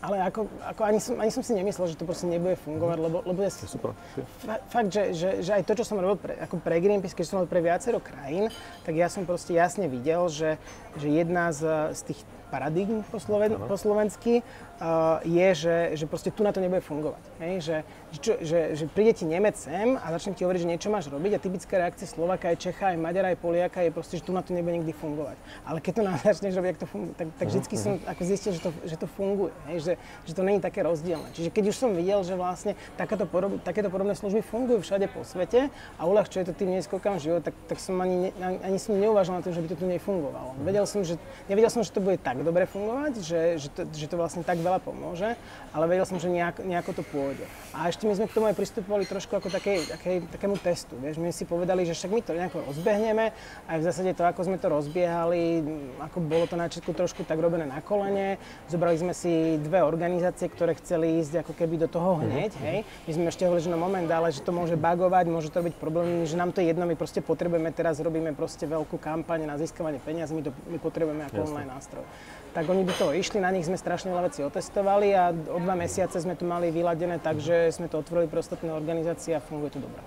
ale 0.00 0.16
ako, 0.24 0.48
ako 0.64 0.82
ani, 0.84 1.00
som, 1.00 1.14
ani 1.20 1.28
som 1.28 1.44
si 1.44 1.52
nemyslel, 1.52 1.92
že 1.92 2.00
to 2.00 2.08
proste 2.08 2.24
nebude 2.24 2.56
fungovať, 2.64 2.96
mhm. 2.96 3.04
lebo, 3.04 3.16
lebo 3.24 3.40
ja 3.44 3.52
si, 3.52 3.68
super. 3.68 3.92
Fa, 4.40 4.56
fakt, 4.72 4.88
že, 4.88 5.12
že, 5.12 5.28
že, 5.44 5.50
aj 5.60 5.64
to, 5.68 5.76
čo 5.76 5.84
som 5.84 6.00
robil 6.00 6.16
pre, 6.16 6.34
ako 6.40 6.56
pre 6.60 6.80
Greenpeace, 6.80 7.12
keď 7.12 7.26
som 7.28 7.36
robil 7.40 7.52
pre 7.52 7.60
viacero 7.60 8.00
krajín, 8.00 8.48
tak 8.88 8.96
ja 8.96 9.12
som 9.12 9.28
proste 9.28 9.52
jasne 9.52 9.92
videl, 9.92 10.24
že, 10.32 10.56
že 10.96 11.06
jedna 11.12 11.52
z, 11.52 11.92
z 11.92 12.00
tých 12.12 12.20
paradigm 12.50 13.06
po, 13.06 13.22
sloven, 13.22 13.54
po 13.54 13.76
slovensky, 13.78 14.42
uh, 14.82 15.22
je, 15.22 15.48
že, 15.54 15.76
že 15.94 16.04
proste 16.10 16.34
tu 16.34 16.42
na 16.42 16.50
to 16.50 16.58
nebude 16.58 16.82
fungovať. 16.82 17.22
Hej? 17.38 17.54
Že, 17.62 17.76
čo, 18.18 18.32
že, 18.42 18.58
že 18.74 18.84
príde 18.90 19.14
ti 19.14 19.24
Nemec 19.24 19.54
sem 19.54 19.94
a 19.94 20.06
začne 20.10 20.34
ti 20.34 20.42
hovoriť, 20.42 20.60
že 20.66 20.68
niečo 20.68 20.88
máš 20.90 21.06
robiť 21.06 21.38
a 21.38 21.42
typická 21.42 21.78
reakcia 21.78 22.10
Slovaka, 22.10 22.50
aj 22.50 22.58
Čecha, 22.58 22.90
aj 22.90 22.98
Maďara, 22.98 23.30
aj 23.30 23.38
Poliaka 23.38 23.86
je 23.86 23.94
proste, 23.94 24.18
že 24.18 24.26
tu 24.26 24.34
na 24.34 24.42
to 24.42 24.50
nebude 24.50 24.82
nikdy 24.82 24.90
fungovať. 24.90 25.38
Ale 25.62 25.78
keď 25.78 25.92
to 25.94 26.02
začneš 26.34 26.58
robiť, 26.58 26.82
to 26.82 26.88
funguje, 26.90 27.14
tak, 27.14 27.28
tak 27.38 27.46
vždy 27.46 27.76
som 27.78 27.92
ako 28.02 28.22
zistil, 28.26 28.50
že 28.58 28.60
to, 28.66 28.70
že 28.82 28.96
to 28.98 29.06
funguje, 29.06 29.54
hej? 29.70 29.78
Že, 29.86 29.92
že 30.26 30.32
to 30.34 30.42
není 30.42 30.58
také 30.58 30.82
rozdielne. 30.82 31.30
Čiže 31.30 31.54
keď 31.54 31.64
už 31.70 31.76
som 31.78 31.94
videl, 31.94 32.18
že 32.26 32.34
vlastne 32.34 32.74
takéto, 32.98 33.30
porob, 33.30 33.62
takéto 33.62 33.92
podobné 33.92 34.18
služby 34.18 34.42
fungujú 34.42 34.82
všade 34.82 35.06
po 35.14 35.22
svete 35.22 35.70
a 35.70 36.02
uľahčuje 36.02 36.50
to 36.50 36.52
tým 36.56 36.74
neskokám 36.74 37.22
život, 37.22 37.46
tak, 37.46 37.54
tak 37.70 37.78
som 37.78 37.94
ani, 38.02 38.34
ani, 38.42 38.58
ani 38.64 38.78
som 38.80 38.98
neuvažoval 38.98 39.38
na 39.38 39.44
to, 39.46 39.54
že 39.54 39.62
by 39.62 39.68
to 39.70 39.76
tu 39.78 39.86
nefungovalo. 39.86 40.56
Vedel 40.64 40.84
som, 40.88 41.04
že, 41.06 41.20
nevedel 41.46 41.70
som, 41.70 41.84
že 41.84 41.94
to 41.94 42.02
bude 42.02 42.18
tak 42.18 42.39
tak 42.40 42.48
dobre 42.48 42.64
fungovať, 42.64 43.12
že, 43.20 43.40
že, 43.60 43.68
to, 43.68 43.84
že 43.92 44.08
to 44.08 44.16
vlastne 44.16 44.40
tak 44.40 44.56
veľa 44.64 44.80
pomôže, 44.80 45.36
ale 45.76 45.84
vedel 45.84 46.08
som, 46.08 46.16
že 46.16 46.32
nejak, 46.32 46.64
nejako 46.64 46.96
to 46.96 47.02
pôjde. 47.04 47.44
A 47.76 47.92
ešte 47.92 48.08
my 48.08 48.16
sme 48.16 48.32
k 48.32 48.32
tomu 48.32 48.48
aj 48.48 48.56
pristupovali 48.56 49.04
trošku 49.04 49.36
ako 49.36 49.52
také, 49.52 49.84
také, 49.84 50.24
takému 50.24 50.56
testu. 50.56 50.96
Vieš, 50.96 51.20
my 51.20 51.36
si 51.36 51.44
povedali, 51.44 51.84
že 51.84 51.92
však 51.92 52.08
my 52.08 52.20
to 52.24 52.32
nejako 52.32 52.64
rozbehneme 52.64 53.36
a 53.68 53.70
v 53.76 53.84
zásade 53.84 54.16
to, 54.16 54.24
ako 54.24 54.48
sme 54.48 54.56
to 54.56 54.72
rozbiehali, 54.72 55.60
ako 56.00 56.16
bolo 56.24 56.48
to 56.48 56.56
na 56.56 56.72
začiatku 56.72 56.96
trošku 56.96 57.28
tak 57.28 57.36
robené 57.36 57.68
na 57.68 57.84
kolene. 57.84 58.40
Zobrali 58.72 58.96
sme 58.96 59.12
si 59.12 59.60
dve 59.60 59.84
organizácie, 59.84 60.48
ktoré 60.48 60.72
chceli 60.80 61.20
ísť 61.20 61.44
ako 61.44 61.52
keby 61.52 61.76
do 61.76 61.92
toho 61.92 62.16
mhm, 62.16 62.20
hneď. 62.24 62.50
Mm-hmm. 62.56 62.68
Hej. 62.72 62.78
My 63.04 63.10
sme 63.20 63.24
ešte 63.28 63.44
hovorili, 63.44 63.68
že 63.68 63.72
no 63.76 63.76
moment, 63.76 64.08
ale 64.08 64.32
že 64.32 64.40
to 64.40 64.56
môže 64.56 64.80
bagovať, 64.80 65.28
môže 65.28 65.52
to 65.52 65.60
byť 65.60 65.76
problém, 65.76 66.24
že 66.24 66.40
nám 66.40 66.56
to 66.56 66.64
je 66.64 66.72
jedno, 66.72 66.88
my 66.88 66.96
proste 66.96 67.20
potrebujeme 67.20 67.68
teraz 67.68 68.00
robíme 68.00 68.32
proste 68.32 68.64
veľkú 68.64 68.96
kampaň 68.96 69.44
na 69.44 69.60
získavanie 69.60 70.00
peniazí, 70.00 70.32
my, 70.32 70.48
to, 70.48 70.56
my 70.72 70.80
potrebujeme 70.80 71.28
ako 71.28 71.44
Jasne. 71.44 71.52
online 71.52 71.72
nástroj 71.76 72.04
tak 72.50 72.66
oni 72.66 72.82
do 72.82 72.94
toho 72.94 73.14
išli, 73.14 73.38
na 73.38 73.54
nich 73.54 73.66
sme 73.66 73.78
strašne 73.78 74.10
veľa 74.10 74.26
vecí 74.30 74.40
otestovali 74.42 75.14
a 75.14 75.30
o 75.30 75.58
dva 75.62 75.78
mesiace 75.78 76.18
sme 76.18 76.34
to 76.34 76.42
mali 76.42 76.74
vyladené, 76.74 77.22
takže 77.22 77.70
sme 77.70 77.86
to 77.86 78.02
otvorili 78.02 78.26
pre 78.26 78.42
ostatné 78.42 78.74
organizácie 78.74 79.38
a 79.38 79.40
funguje 79.42 79.74
to 79.74 79.80
dobre. 79.82 80.02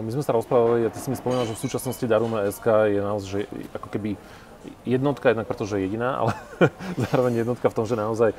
My 0.00 0.08
sme 0.08 0.24
sa 0.24 0.32
rozprávali, 0.32 0.88
a 0.88 0.92
ty 0.92 0.96
si 0.96 1.12
mi 1.12 1.20
spomínal, 1.20 1.44
že 1.44 1.52
v 1.52 1.62
súčasnosti 1.68 2.04
Daruma 2.08 2.48
SK 2.48 2.96
je 2.96 3.00
naozaj 3.04 3.28
že 3.28 3.40
ako 3.76 3.88
keby 3.92 4.16
jednotka 4.84 5.32
jednak 5.32 5.48
preto, 5.48 5.64
že 5.64 5.80
je 5.80 5.84
jediná, 5.88 6.20
ale 6.20 6.32
zároveň 7.08 7.44
jednotka 7.44 7.68
v 7.68 7.76
tom, 7.76 7.84
že 7.84 7.96
naozaj 7.96 8.32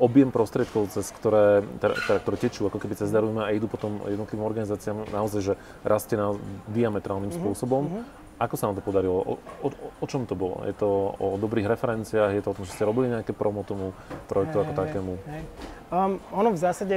objem 0.00 0.32
prostriedkov, 0.32 0.92
cez 0.92 1.08
ktoré, 1.12 1.64
teda, 1.80 1.94
teda, 2.00 2.18
ktoré 2.24 2.36
tečú 2.36 2.68
ako 2.68 2.80
keby 2.80 2.94
cez 2.96 3.12
Daruma 3.12 3.48
a 3.48 3.54
idú 3.54 3.68
potom 3.68 4.00
jednotlivým 4.08 4.44
organizáciám, 4.44 5.08
naozaj, 5.12 5.52
že 5.52 5.54
rastie 5.84 6.16
na 6.16 6.36
diametrálnym 6.68 7.28
mm-hmm. 7.28 7.44
spôsobom. 7.44 7.82
Mm-hmm. 7.88 8.27
Ako 8.38 8.54
sa 8.54 8.70
vám 8.70 8.78
to 8.78 8.82
podarilo? 8.86 9.18
O, 9.18 9.34
o, 9.66 9.68
o 9.98 10.06
čom 10.06 10.22
to 10.22 10.38
bolo? 10.38 10.62
Je 10.62 10.70
to 10.70 10.86
o 11.18 11.34
dobrých 11.42 11.66
referenciách? 11.66 12.38
Je 12.38 12.42
to 12.46 12.54
o 12.54 12.56
tom, 12.56 12.62
že 12.62 12.78
ste 12.78 12.86
robili 12.86 13.10
nejaké 13.10 13.34
promo 13.34 13.66
tomu 13.66 13.90
projektu 14.30 14.62
hey, 14.62 14.62
ako 14.62 14.72
hey, 14.72 14.80
takému? 14.86 15.12
Hey. 15.26 15.42
Um, 15.90 16.22
ono 16.30 16.54
v 16.54 16.58
zásade 16.60 16.94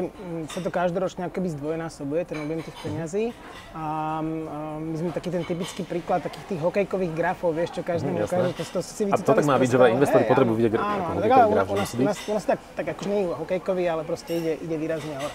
sa 0.54 0.60
to 0.62 0.70
každoročne 0.70 1.26
akoby 1.32 1.50
zdvojnásobuje, 1.58 2.22
ten 2.30 2.38
objem 2.46 2.62
tých 2.62 2.78
peňazí. 2.86 3.26
A 3.74 4.20
um, 4.22 4.86
my 4.94 4.96
sme 5.02 5.10
taký 5.10 5.34
ten 5.34 5.42
typický 5.42 5.82
príklad 5.82 6.22
takých 6.22 6.46
tých 6.54 6.62
hokejkových 6.62 7.14
grafov, 7.18 7.58
vieš 7.58 7.74
čo 7.74 7.82
každému 7.82 8.22
mm, 8.22 8.26
ukáže, 8.30 8.52
to, 8.62 8.64
to 8.78 8.80
si 8.86 9.10
A 9.10 9.18
to 9.18 9.34
tak 9.34 9.48
má 9.50 9.58
byť, 9.58 9.70
že 9.74 9.78
investori 9.98 10.24
potrebujú 10.30 10.56
vidieť 10.62 10.78
áno, 10.78 11.18
hokejkový 11.18 11.50
graf. 11.58 11.66
Áno, 11.66 11.74
u 11.74 12.06
nás, 12.06 12.18
u 12.22 12.34
nás 12.38 12.46
tak, 12.46 12.60
tak 12.78 12.86
akože 12.94 13.10
nie 13.10 13.20
je 13.26 13.28
hokejkový, 13.34 13.84
ale 13.90 14.06
proste 14.06 14.38
ide, 14.38 14.54
ide 14.62 14.76
výrazne 14.78 15.18
hore. 15.18 15.34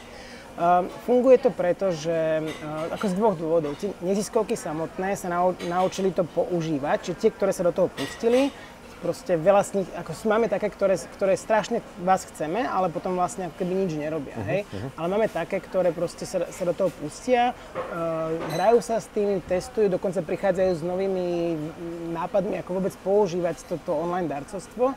Uh, 0.56 0.88
funguje 1.04 1.36
to 1.36 1.52
preto, 1.52 1.92
že 1.92 2.40
uh, 2.40 2.96
ako 2.96 3.04
z 3.12 3.14
dvoch 3.20 3.36
dôvodov. 3.36 3.76
Tie 3.76 3.92
neziskovky 4.00 4.56
samotné 4.56 5.12
sa 5.12 5.28
nau, 5.28 5.52
naučili 5.68 6.16
to 6.16 6.24
používať, 6.24 7.12
čiže 7.12 7.20
tie, 7.20 7.30
ktoré 7.30 7.52
sa 7.52 7.60
do 7.60 7.76
toho 7.76 7.92
pustili, 7.92 8.48
proste 9.04 9.36
veľa 9.36 9.62
z 9.62 9.70
nich, 9.84 9.88
ako 9.92 10.16
máme 10.24 10.48
také, 10.48 10.72
ktoré, 10.72 10.96
ktoré 10.96 11.36
strašne 11.36 11.84
vás 12.00 12.24
chceme, 12.24 12.64
ale 12.64 12.88
potom 12.88 13.12
vlastne 13.14 13.52
ako 13.52 13.60
keby 13.60 13.72
nič 13.84 13.92
nerobia, 14.00 14.32
uh-huh, 14.32 14.48
hej? 14.48 14.60
Uh-huh. 14.64 14.90
Ale 14.96 15.06
máme 15.12 15.28
také, 15.28 15.60
ktoré 15.60 15.92
proste 15.92 16.24
sa, 16.24 16.48
sa 16.48 16.64
do 16.64 16.72
toho 16.72 16.88
pustia, 16.88 17.52
uh, 17.52 18.32
hrajú 18.56 18.80
sa 18.80 18.96
s 18.96 19.12
tým, 19.12 19.44
testujú, 19.44 19.92
dokonca 19.92 20.24
prichádzajú 20.24 20.72
s 20.72 20.82
novými 20.82 21.26
nápadmi, 22.16 22.64
ako 22.64 22.80
vôbec 22.80 22.94
používať 23.04 23.68
toto 23.68 23.92
online 23.92 24.32
darcovstvo. 24.32 24.96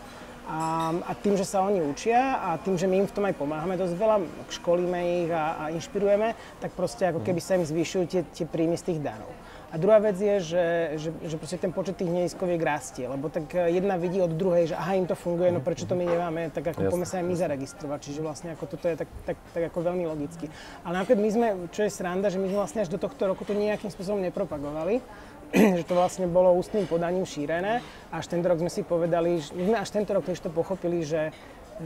A, 0.50 0.89
a 1.06 1.12
tým, 1.13 1.38
že 1.38 1.46
sa 1.46 1.62
oni 1.62 1.77
učia 1.86 2.41
a 2.41 2.58
tým, 2.58 2.74
že 2.74 2.89
my 2.89 3.06
im 3.06 3.08
v 3.08 3.13
tom 3.13 3.22
aj 3.29 3.38
pomáhame 3.38 3.77
dosť 3.77 3.94
veľa, 3.94 4.18
školíme 4.50 5.00
ich 5.22 5.29
a, 5.29 5.62
a 5.62 5.63
inšpirujeme, 5.77 6.34
tak 6.58 6.74
proste 6.74 7.06
ako 7.06 7.22
keby 7.22 7.38
sa 7.38 7.53
im 7.53 7.70
zvyšujú 7.70 8.03
tie, 8.10 8.22
tie 8.34 8.50
príjmy 8.50 8.74
z 8.74 8.89
tých 8.89 9.00
darov. 9.06 9.29
A 9.70 9.77
druhá 9.77 10.01
vec 10.01 10.18
je, 10.18 10.41
že, 10.41 10.65
že, 10.98 11.10
že 11.29 11.36
proste 11.38 11.62
ten 11.62 11.70
počet 11.70 12.01
tých 12.01 12.10
neziskoviek 12.10 12.58
rastie, 12.58 13.06
lebo 13.06 13.29
tak 13.29 13.53
e, 13.53 13.70
jedna 13.77 14.01
vidí 14.01 14.18
od 14.18 14.34
druhej, 14.34 14.74
že 14.74 14.75
aha, 14.75 14.98
im 14.98 15.06
to 15.06 15.13
funguje, 15.13 15.53
no 15.53 15.62
prečo 15.62 15.86
to 15.86 15.94
my 15.94 16.10
nemáme, 16.10 16.50
tak 16.50 16.74
ako 16.74 16.89
poďme 16.89 17.06
sa 17.06 17.22
aj 17.22 17.25
my 17.29 17.36
zaregistrovať. 17.38 18.00
Čiže 18.10 18.20
vlastne 18.25 18.50
ako 18.58 18.65
toto 18.65 18.89
je 18.89 18.98
tak, 18.98 19.10
tak, 19.29 19.38
tak 19.53 19.63
ako 19.70 19.94
veľmi 19.94 20.10
logicky. 20.10 20.50
Ale 20.82 21.06
napríklad 21.06 21.22
my 21.22 21.29
sme, 21.29 21.48
čo 21.70 21.86
je 21.86 21.94
sranda, 21.94 22.34
že 22.34 22.41
my 22.41 22.50
sme 22.50 22.58
vlastne 22.58 22.82
až 22.82 22.89
do 22.89 22.98
tohto 22.98 23.29
roku 23.29 23.46
to 23.46 23.53
nejakým 23.53 23.94
spôsobom 23.94 24.25
nepropagovali, 24.25 25.06
že 25.79 25.84
to 25.86 25.98
vlastne 25.98 26.29
bolo 26.29 26.53
ústnym 26.53 26.86
podaním 26.86 27.25
šírené. 27.25 27.82
Až 28.13 28.29
tento 28.29 28.46
rok 28.46 28.62
sme 28.62 28.70
si 28.70 28.86
povedali, 28.86 29.41
že 29.41 29.58
my 29.58 29.63
sme 29.74 29.77
až 29.82 29.89
tento 29.89 30.13
rok 30.13 30.22
tiež 30.22 30.46
to 30.46 30.53
pochopili, 30.53 31.01
že, 31.01 31.34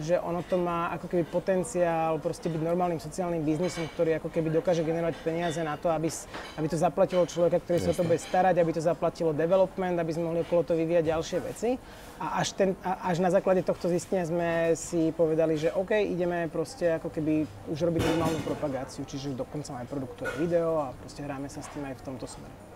že 0.03 0.19
ono 0.19 0.43
to 0.43 0.59
má 0.59 0.91
ako 0.91 1.07
keby 1.07 1.23
potenciál 1.31 2.19
proste 2.19 2.51
byť 2.51 2.59
normálnym 2.59 2.99
sociálnym 2.99 3.39
biznisom, 3.39 3.87
ktorý 3.95 4.19
ako 4.19 4.35
keby 4.35 4.51
dokáže 4.51 4.83
generovať 4.83 5.15
peniaze 5.23 5.63
na 5.63 5.79
to, 5.79 5.87
aby, 5.87 6.11
aby 6.59 6.67
to 6.67 6.75
zaplatilo 6.75 7.23
človeka, 7.23 7.63
ktorý 7.63 7.79
sa 7.79 7.95
o 7.95 7.97
to 7.97 8.03
bude 8.03 8.19
starať, 8.19 8.59
aby 8.59 8.71
to 8.75 8.83
zaplatilo 8.83 9.31
development, 9.31 9.95
aby 9.95 10.11
sme 10.11 10.27
mohli 10.27 10.43
okolo 10.43 10.67
to 10.67 10.75
vyvíjať 10.75 11.15
ďalšie 11.15 11.37
veci. 11.39 11.69
A 12.19 12.43
až, 12.43 12.59
ten, 12.59 12.75
a 12.83 13.15
až 13.15 13.23
na 13.23 13.31
základe 13.31 13.63
tohto 13.63 13.87
zistenia 13.87 14.27
sme 14.27 14.75
si 14.75 15.15
povedali, 15.15 15.55
že 15.55 15.71
OK, 15.71 16.03
ideme 16.03 16.51
proste 16.51 16.99
ako 16.99 17.07
keby 17.15 17.47
už 17.71 17.79
robiť 17.79 18.11
normálnu 18.11 18.43
propagáciu, 18.43 19.07
čiže 19.07 19.39
dokonca 19.39 19.79
aj 19.79 19.87
produktuje 19.87 20.31
video 20.35 20.83
a 20.83 20.91
proste 20.99 21.23
hráme 21.23 21.47
sa 21.47 21.63
s 21.63 21.71
tým 21.71 21.87
aj 21.87 21.95
v 21.95 22.03
tomto 22.03 22.27
smere. 22.27 22.72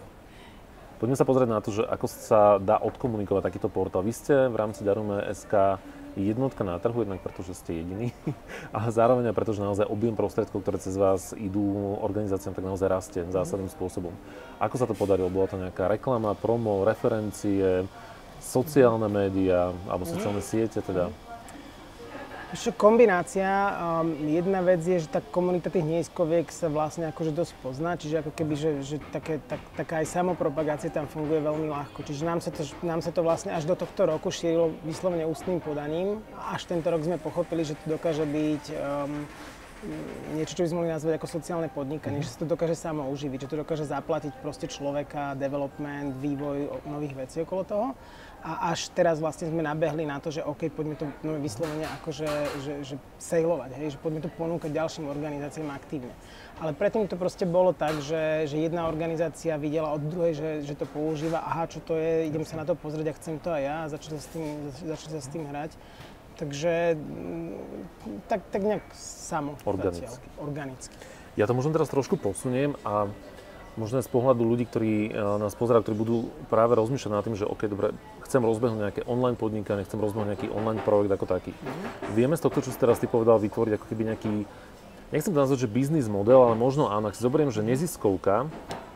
Poďme 0.97 1.13
sa 1.13 1.29
pozrieť 1.29 1.49
na 1.53 1.61
to, 1.61 1.69
že 1.69 1.85
ako 1.85 2.07
sa 2.09 2.57
dá 2.57 2.81
odkomunikovať 2.81 3.45
takýto 3.45 3.69
portál. 3.69 4.01
Vy 4.01 4.17
ste 4.17 4.49
v 4.49 4.57
rámci 4.57 4.81
Darume 4.81 5.21
SK 5.29 5.77
jednotka 6.17 6.65
na 6.65 6.81
trhu, 6.81 7.05
jednak 7.05 7.21
preto, 7.21 7.45
že 7.45 7.53
ste 7.53 7.85
jediní, 7.85 8.09
ale 8.73 8.89
zároveň 8.89 9.29
aj 9.29 9.37
preto, 9.37 9.53
že 9.53 9.61
naozaj 9.61 9.85
objem 9.85 10.17
prostriedkov, 10.17 10.65
ktoré 10.65 10.81
cez 10.81 10.97
vás 10.97 11.37
idú 11.37 11.61
organizáciám, 12.01 12.57
tak 12.57 12.65
naozaj 12.65 12.89
rastie 12.89 13.21
zásadným 13.29 13.69
spôsobom. 13.69 14.09
Ako 14.57 14.75
sa 14.81 14.89
to 14.89 14.97
podarilo? 14.97 15.29
Bola 15.29 15.45
to 15.45 15.61
nejaká 15.61 15.85
reklama, 15.85 16.33
promo, 16.33 16.81
referencie, 16.81 17.85
sociálne 18.41 19.05
médiá 19.05 19.69
alebo 19.85 20.09
sociálne 20.09 20.41
siete 20.41 20.81
teda? 20.81 21.13
Ešte 22.47 22.71
kombinácia. 22.79 23.75
Um, 23.75 24.15
jedna 24.31 24.63
vec 24.63 24.79
je, 24.79 25.03
že 25.03 25.11
tá 25.11 25.19
komunita 25.19 25.67
tých 25.67 25.83
nejiskoviek 25.83 26.47
sa 26.47 26.71
vlastne 26.71 27.11
akože 27.11 27.35
dosť 27.35 27.53
pozná, 27.59 27.99
čiže 27.99 28.23
ako 28.23 28.31
keby, 28.31 28.53
že, 28.55 28.71
že 28.87 28.95
také, 29.11 29.43
tak, 29.51 29.59
taká 29.75 29.99
aj 29.99 30.07
samopropagácia 30.15 30.87
tam 30.87 31.11
funguje 31.11 31.43
veľmi 31.43 31.67
ľahko. 31.67 32.07
Čiže 32.07 32.23
nám 32.23 32.39
sa, 32.39 32.55
to, 32.55 32.63
nám 32.87 33.03
sa 33.03 33.11
to 33.11 33.19
vlastne 33.19 33.51
až 33.51 33.67
do 33.67 33.75
tohto 33.75 34.07
roku 34.07 34.31
šírilo 34.31 34.71
vyslovene 34.87 35.27
ústnym 35.27 35.59
podaním. 35.59 36.23
Až 36.39 36.71
tento 36.71 36.87
rok 36.87 37.03
sme 37.03 37.19
pochopili, 37.19 37.67
že 37.67 37.75
to 37.83 37.99
dokáže 37.99 38.23
byť 38.23 38.63
um, 38.79 39.27
niečo, 40.33 40.57
čo 40.57 40.63
by 40.65 40.69
sme 40.69 40.77
mohli 40.81 40.91
nazvať 40.93 41.13
ako 41.21 41.27
sociálne 41.29 41.69
podnikanie, 41.69 42.19
mm-hmm. 42.19 42.33
že 42.33 42.35
sa 42.35 42.41
to 42.41 42.49
dokáže 42.49 42.75
samo 42.77 43.05
uživiť, 43.13 43.45
že 43.45 43.51
to 43.53 43.61
dokáže 43.61 43.85
zaplatiť 43.85 44.33
proste 44.41 44.65
človeka, 44.65 45.37
development, 45.37 46.17
vývoj 46.17 46.81
nových 46.89 47.13
vecí 47.13 47.37
okolo 47.45 47.61
toho. 47.63 47.87
A 48.47 48.71
až 48.71 48.93
teraz 48.93 49.17
vlastne 49.17 49.49
sme 49.49 49.65
nabehli 49.65 50.05
na 50.05 50.21
to, 50.21 50.29
že 50.29 50.45
OK, 50.45 50.69
poďme 50.69 50.95
to 50.95 51.09
no, 51.25 51.41
vyslovene 51.41 51.89
akože 51.99 52.29
že, 52.61 52.73
že 52.85 52.95
sailovať, 53.17 53.75
hej, 53.81 53.97
že 53.97 53.99
poďme 53.99 54.21
to 54.23 54.29
ponúkať 54.29 54.71
ďalším 54.71 55.09
organizáciám 55.09 55.73
aktívne. 55.73 56.13
Ale 56.61 56.73
predtým 56.73 57.09
to 57.09 57.17
proste 57.17 57.45
bolo 57.49 57.73
tak, 57.73 57.97
že, 58.01 58.45
že 58.45 58.57
jedna 58.61 58.89
organizácia 58.89 59.57
videla 59.57 59.93
od 59.93 60.05
druhej, 60.05 60.33
že, 60.37 60.49
že 60.69 60.73
to 60.77 60.85
používa, 60.89 61.43
aha, 61.43 61.65
čo 61.65 61.81
to 61.81 61.97
je, 61.97 62.29
idem 62.29 62.45
sa 62.45 62.61
na 62.61 62.65
to 62.65 62.77
pozrieť 62.77 63.13
a 63.13 63.17
chcem 63.17 63.35
to 63.41 63.49
aj 63.53 63.61
ja 63.61 63.75
a 63.83 63.89
začať 63.89 64.11
sa 64.17 64.21
s 64.21 64.27
tým, 64.29 64.45
začať 64.85 65.09
sa 65.17 65.21
s 65.21 65.29
tým 65.33 65.43
hrať. 65.49 65.71
Takže 66.37 66.93
mm, 66.93 68.29
tak, 68.29 68.45
tak 68.53 68.61
nejak 68.61 68.85
samo. 68.97 69.57
Organicky. 69.65 70.05
Zatiaľ, 70.05 70.21
organicky. 70.37 70.95
Ja 71.37 71.45
to 71.49 71.57
možno 71.57 71.73
teraz 71.73 71.89
trošku 71.89 72.17
posuniem 72.17 72.77
a 72.85 73.09
možno 73.77 74.01
z 74.01 74.09
pohľadu 74.09 74.41
ľudí, 74.41 74.65
ktorí 74.65 75.13
e, 75.13 75.21
nás 75.37 75.53
pozerajú, 75.53 75.85
ktorí 75.85 75.97
budú 75.97 76.17
práve 76.49 76.73
rozmýšľať 76.73 77.11
nad 77.13 77.23
tým, 77.25 77.37
že 77.37 77.45
OK, 77.45 77.69
dobre, 77.69 77.93
chcem 78.25 78.41
rozbehnúť 78.41 78.81
nejaké 78.89 79.01
online 79.05 79.37
podnikanie, 79.37 79.85
chcem 79.85 80.01
rozbehnúť 80.01 80.29
nejaký 80.33 80.47
online 80.49 80.81
projekt 80.81 81.13
ako 81.13 81.25
taký. 81.29 81.51
Mm-hmm. 81.53 82.17
Vieme 82.17 82.35
z 82.35 82.41
tohto, 82.41 82.65
čo 82.65 82.73
si 82.73 82.77
teraz 82.81 82.97
ty 82.97 83.05
povedal, 83.05 83.37
vytvoriť 83.37 83.77
ako 83.77 83.85
keby 83.85 84.03
nejaký, 84.13 84.33
nechcem 85.13 85.31
to 85.31 85.39
nazvať, 85.39 85.69
že 85.69 85.69
biznis 85.69 86.09
model, 86.09 86.41
ale 86.41 86.57
možno 86.57 86.89
áno, 86.89 87.13
ak 87.13 87.15
si 87.15 87.21
zoberiem, 87.21 87.53
že 87.53 87.61
neziskovka 87.61 88.49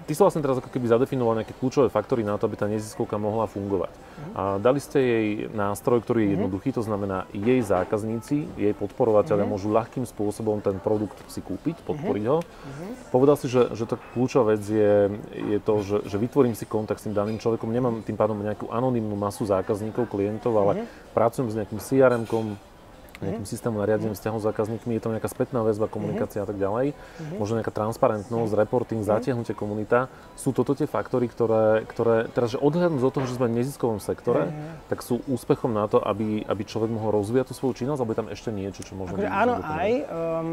Ty 0.08 0.12
si 0.18 0.22
vlastne 0.22 0.42
teraz 0.42 0.58
ako 0.58 0.70
keby 0.74 0.86
zadefinoval 0.90 1.38
nejaké 1.42 1.54
kľúčové 1.56 1.88
faktory 1.94 2.26
na 2.26 2.36
to, 2.36 2.50
aby 2.50 2.58
tá 2.58 2.66
neziskovka 2.66 3.22
mohla 3.22 3.46
fungovať. 3.46 3.94
Uh-huh. 3.94 4.34
A 4.34 4.42
dali 4.58 4.82
ste 4.82 4.98
jej 4.98 5.28
nástroj, 5.54 6.02
ktorý 6.02 6.26
je 6.26 6.28
mhm. 6.28 6.34
jednoduchý, 6.38 6.70
to 6.74 6.84
znamená 6.84 7.30
jej 7.32 7.62
zákazníci, 7.62 8.50
jej 8.58 8.74
podporovateľia 8.74 9.46
uh-huh. 9.46 9.56
môžu 9.58 9.70
ľahkým 9.70 10.04
spôsobom 10.10 10.60
ten 10.60 10.82
produkt 10.82 11.18
si 11.30 11.40
kúpiť, 11.40 11.86
podporiť 11.86 12.24
uh-huh. 12.26 12.40
ho. 12.40 12.46
Uh-huh. 12.46 12.92
Povedal 13.14 13.38
si, 13.38 13.48
že, 13.48 13.72
že 13.78 13.86
tá 13.86 13.96
kľúčová 14.18 14.58
vec 14.58 14.64
je, 14.66 15.14
je 15.38 15.60
to, 15.62 15.74
že, 15.86 15.98
že 16.10 16.18
vytvorím 16.18 16.58
si 16.58 16.66
kontakt 16.66 17.00
s 17.00 17.06
tým 17.06 17.14
daným 17.14 17.38
človekom, 17.38 17.70
nemám 17.70 18.02
tým 18.02 18.18
pádom 18.18 18.42
nejakú 18.42 18.74
anonymnú 18.74 19.14
masu 19.14 19.46
zákazníkov, 19.46 20.10
klientov, 20.10 20.54
ale 20.58 20.72
uh-huh. 20.82 21.14
pracujem 21.14 21.54
s 21.54 21.58
nejakým 21.62 21.80
CRM-kom, 21.80 22.58
nejakým 23.22 23.48
systémom 23.48 23.78
nariadením 23.82 24.18
vzťahu 24.18 24.38
s 24.42 24.46
zákazníkmi, 24.50 24.92
je 24.98 25.04
to 25.04 25.10
nejaká 25.14 25.30
spätná 25.30 25.62
väzba, 25.62 25.86
komunikácia 25.88 26.42
mm-hmm. 26.42 26.46
a 26.46 26.50
tak 26.50 26.58
ďalej, 26.58 26.86
mm-hmm. 26.92 27.38
možno 27.38 27.54
nejaká 27.62 27.74
transparentnosť, 27.74 28.52
reporting, 28.58 29.02
mm-hmm. 29.02 29.18
zatiahnutie 29.18 29.54
komunita. 29.56 30.10
Sú 30.36 30.52
toto 30.52 30.74
tie 30.74 30.90
faktory, 30.90 31.30
ktoré, 31.30 31.86
ktoré 31.86 32.28
teraz, 32.32 32.54
že 32.54 32.60
odhľadnúť 32.60 33.02
do 33.02 33.12
toho, 33.14 33.26
že 33.30 33.38
sme 33.38 33.48
v 33.52 33.62
neziskovom 33.62 34.00
sektore, 34.02 34.50
tak 34.90 35.06
sú 35.06 35.22
úspechom 35.30 35.72
na 35.72 35.86
to, 35.86 36.02
aby, 36.02 36.44
aby 36.46 36.64
človek 36.66 36.90
mohol 36.90 37.22
rozvíjať 37.22 37.52
tú 37.52 37.54
svoju 37.54 37.86
činnosť, 37.86 38.00
alebo 38.02 38.12
je 38.14 38.20
tam 38.20 38.30
ešte 38.32 38.50
niečo, 38.50 38.82
čo 38.84 38.94
môžeme 38.98 39.22
akože 39.22 39.32
Áno, 39.32 39.54
aj. 39.62 39.92
Um, 40.08 40.46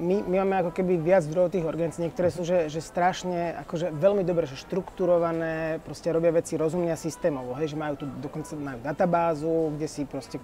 my, 0.00 0.16
my 0.26 0.36
máme 0.44 0.54
ako 0.66 0.72
keby 0.76 1.00
viac 1.00 1.22
zdrojov 1.24 1.54
tých 1.54 1.66
organizácií, 1.66 2.06
niektoré 2.08 2.28
sú, 2.32 2.42
že, 2.42 2.66
že 2.66 2.80
strašne, 2.82 3.56
akože 3.66 3.92
veľmi 3.94 4.22
dobre, 4.24 4.48
že 4.48 4.58
štrukturované, 4.58 5.80
proste 5.84 6.10
robia 6.10 6.32
veci 6.34 6.56
rozumne 6.56 6.92
a 6.92 6.98
systémovo, 6.98 7.54
hej, 7.58 7.72
že 7.72 7.76
majú 7.76 7.94
tu 8.00 8.04
dokonca 8.20 8.52
majú 8.56 8.78
databázu, 8.80 9.74
kde 9.76 9.86
si 9.86 10.02
proste 10.04 10.36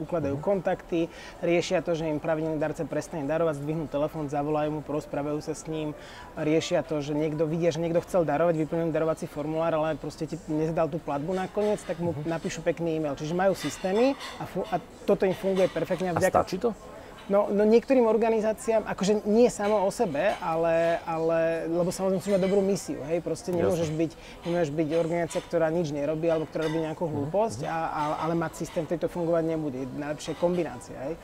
ukladajú 0.00 0.36
mm-hmm. 0.38 0.48
kontakty, 0.48 0.87
riešia 1.44 1.84
to, 1.84 1.92
že 1.92 2.08
im 2.08 2.18
pravidelný 2.18 2.56
darca 2.56 2.88
prestane 2.88 3.28
darovať, 3.28 3.60
zdvihnú 3.60 3.86
telefón, 3.86 4.32
zavolajú 4.32 4.78
mu, 4.78 4.80
porozprávajú 4.80 5.44
sa 5.44 5.52
s 5.52 5.68
ním, 5.68 5.92
riešia 6.34 6.80
to, 6.82 7.04
že 7.04 7.12
niekto 7.12 7.44
vidia, 7.44 7.68
že 7.68 7.78
niekto 7.78 8.00
chcel 8.04 8.24
darovať, 8.24 8.56
vyplňujú 8.64 8.90
darovací 8.90 9.24
formulár, 9.28 9.76
ale 9.76 10.00
proste 10.00 10.24
ti 10.26 10.36
nezadal 10.48 10.88
tú 10.88 10.98
platbu 10.98 11.36
nakoniec, 11.36 11.78
tak 11.84 12.00
mu 12.00 12.16
mm-hmm. 12.16 12.30
napíšu 12.30 12.60
pekný 12.64 12.98
e-mail. 12.98 13.14
Čiže 13.14 13.36
majú 13.36 13.52
systémy 13.52 14.16
a, 14.40 14.44
fu- 14.48 14.66
a 14.68 14.80
toto 15.06 15.28
im 15.28 15.36
funguje 15.36 15.68
perfektne. 15.68 16.12
A 16.12 16.20
stačí 16.20 16.58
to? 16.58 16.72
No, 17.28 17.52
no 17.52 17.68
niektorým 17.68 18.08
organizáciám, 18.08 18.88
akože 18.88 19.28
nie 19.28 19.52
samo 19.52 19.84
o 19.84 19.90
sebe, 19.92 20.32
ale, 20.40 20.96
ale 21.04 21.68
lebo 21.68 21.92
samozrejme 21.92 22.18
musíš 22.24 22.34
mať 22.40 22.44
dobrú 22.48 22.60
misiu, 22.64 23.04
hej, 23.04 23.20
proste 23.20 23.52
nemôžeš 23.52 23.92
byť, 23.92 24.12
nemôžeš 24.48 24.72
byť 24.72 24.88
organizácia, 24.96 25.44
ktorá 25.44 25.68
nič 25.68 25.92
nerobí 25.92 26.24
alebo 26.32 26.48
ktorá 26.48 26.72
robí 26.72 26.80
nejakú 26.80 27.04
hlúposť, 27.04 27.68
uh-huh. 27.68 27.68
a, 27.68 27.78
a, 27.92 28.02
ale 28.24 28.32
mať 28.32 28.64
systém, 28.64 28.88
ktorý 28.88 29.04
to 29.04 29.12
fungovať 29.12 29.44
nebude. 29.44 29.84
Najlepšia 30.00 30.40
kombinácia, 30.40 30.96
hej. 31.04 31.14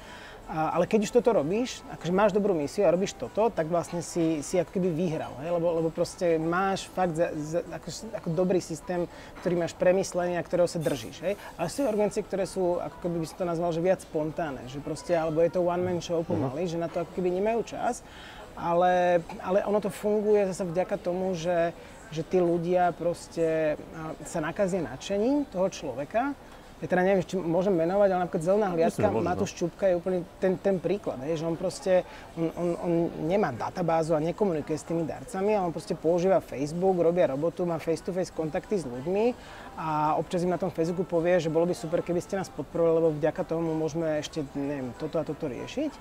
A, 0.45 0.77
ale 0.77 0.85
keď 0.85 1.09
už 1.09 1.15
toto 1.17 1.33
robíš, 1.33 1.81
akože 1.89 2.13
máš 2.13 2.37
dobrú 2.37 2.53
misiu 2.53 2.85
a 2.85 2.93
robíš 2.93 3.17
toto, 3.17 3.49
tak 3.49 3.65
vlastne 3.65 4.05
si, 4.05 4.45
si 4.45 4.61
ako 4.61 4.77
keby 4.77 4.93
vyhral, 4.93 5.33
hej? 5.41 5.57
Lebo, 5.57 5.73
lebo 5.81 5.89
proste 5.89 6.37
máš 6.37 6.85
fakt 6.93 7.17
za, 7.17 7.33
za, 7.33 7.61
ako, 7.73 7.89
ako 8.13 8.29
dobrý 8.37 8.61
systém, 8.61 9.09
ktorý 9.41 9.65
máš 9.65 9.73
premyslený 9.73 10.37
a 10.37 10.45
ktorého 10.45 10.69
sa 10.69 10.77
držíš. 10.77 11.17
Hej? 11.25 11.41
Ale 11.57 11.69
sú 11.73 11.89
organizácie, 11.89 12.29
ktoré 12.29 12.45
sú, 12.45 12.77
ako 12.77 12.97
keby 13.09 13.25
by 13.25 13.27
si 13.27 13.37
to 13.41 13.49
nazval, 13.49 13.73
že 13.73 13.81
viac 13.81 14.05
spontánne, 14.05 14.69
že 14.69 14.85
proste, 14.85 15.17
alebo 15.17 15.41
je 15.41 15.49
to 15.49 15.65
one 15.65 15.81
man 15.81 16.05
show 16.05 16.21
pomaly, 16.21 16.69
uh-huh. 16.69 16.73
že 16.77 16.83
na 16.83 16.93
to 16.93 17.09
ako 17.09 17.13
keby 17.17 17.33
nemajú 17.41 17.65
čas, 17.65 18.05
ale, 18.53 19.25
ale 19.41 19.65
ono 19.65 19.81
to 19.81 19.89
funguje 19.89 20.45
zase 20.53 20.69
vďaka 20.69 21.01
tomu, 21.01 21.33
že, 21.33 21.73
že 22.13 22.21
tí 22.21 22.37
ľudia 22.37 22.93
proste 22.93 23.81
sa 24.29 24.39
nakazia 24.45 24.85
nadšením 24.85 25.49
toho 25.49 25.73
človeka 25.73 26.37
ja 26.85 26.87
teda 26.93 27.01
neviem, 27.01 27.25
či 27.25 27.41
môžem 27.41 27.73
menovať, 27.73 28.09
ale 28.13 28.21
napríklad 28.29 28.45
zelená 28.45 28.69
hliadka, 28.77 29.09
Matúš 29.09 29.57
Čupka 29.57 29.89
je 29.89 29.97
úplne 29.97 30.21
ten, 30.37 30.61
ten 30.61 30.77
príklad, 30.77 31.17
hej, 31.25 31.41
že 31.41 31.49
on 31.49 31.57
proste, 31.57 32.05
on, 32.37 32.53
on, 32.53 32.69
on 32.77 32.93
nemá 33.25 33.57
databázu 33.57 34.13
a 34.13 34.21
nekomunikuje 34.21 34.77
s 34.77 34.85
tými 34.85 35.09
darcami, 35.09 35.57
ale 35.57 35.65
on 35.65 35.73
proste 35.73 35.97
používa 35.97 36.45
Facebook, 36.45 37.01
robia 37.01 37.33
robotu, 37.33 37.65
má 37.65 37.81
face-to-face 37.81 38.37
kontakty 38.37 38.77
s 38.77 38.85
ľuďmi 38.85 39.33
a 39.81 40.21
občas 40.21 40.45
im 40.45 40.53
na 40.53 40.61
tom 40.61 40.69
Facebooku 40.69 41.09
povie, 41.09 41.41
že 41.41 41.49
bolo 41.49 41.65
by 41.65 41.73
super, 41.73 42.05
keby 42.05 42.21
ste 42.21 42.37
nás 42.37 42.53
podporovali, 42.53 43.01
lebo 43.01 43.09
vďaka 43.17 43.43
tomu 43.49 43.73
môžeme 43.73 44.21
ešte, 44.21 44.45
neviem, 44.53 44.93
toto 45.01 45.17
a 45.17 45.25
toto 45.25 45.49
riešiť. 45.49 45.93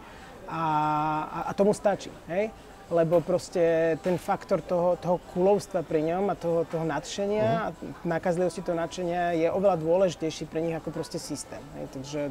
A, 0.51 0.59
a, 1.23 1.39
a 1.47 1.51
tomu 1.55 1.71
stačí, 1.71 2.11
hej 2.27 2.51
lebo 2.91 3.23
proste 3.23 3.95
ten 4.03 4.19
faktor 4.19 4.59
toho, 4.59 4.99
toho 4.99 5.21
kulovstva 5.31 5.85
pri 5.87 6.03
ňom 6.03 6.31
a 6.31 6.35
toho, 6.35 6.67
toho 6.67 6.83
nadšenia 6.83 7.45
uh-huh. 7.47 7.71
a 7.71 8.07
nakazlivosti 8.07 8.59
toho 8.59 8.75
nadšenia 8.75 9.39
je 9.39 9.47
oveľa 9.47 9.79
dôležitejší 9.79 10.51
pre 10.51 10.59
nich 10.59 10.75
ako 10.75 10.91
proste 10.91 11.21
systém. 11.21 11.63
Hej, 11.79 11.87
takže... 11.95 12.21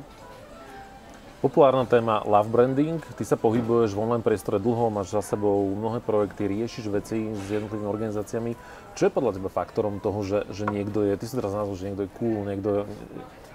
Populárna 1.43 1.83
téma 1.91 2.23
love 2.23 2.47
branding. 2.55 3.03
Ty 3.19 3.25
sa 3.27 3.35
pohybuješ 3.35 3.99
v 3.99 4.03
online 4.07 4.23
priestore 4.23 4.63
dlho, 4.63 4.95
máš 4.95 5.11
za 5.11 5.35
sebou 5.35 5.75
mnohé 5.75 5.99
projekty, 5.99 6.47
riešiš 6.47 6.87
veci 6.87 7.35
s 7.35 7.47
jednotlivými 7.51 7.91
organizáciami. 7.91 8.55
Čo 8.95 9.11
je 9.11 9.15
podľa 9.15 9.43
teba 9.43 9.51
faktorom 9.51 9.99
toho, 9.99 10.23
že, 10.23 10.47
že 10.55 10.71
niekto 10.71 11.03
je, 11.03 11.19
ty 11.19 11.27
si 11.27 11.35
teraz 11.35 11.51
nazval, 11.51 11.75
že 11.75 11.87
niekto 11.91 12.03
je 12.07 12.15
cool, 12.15 12.39
niekto 12.47 12.69
je, 12.71 12.81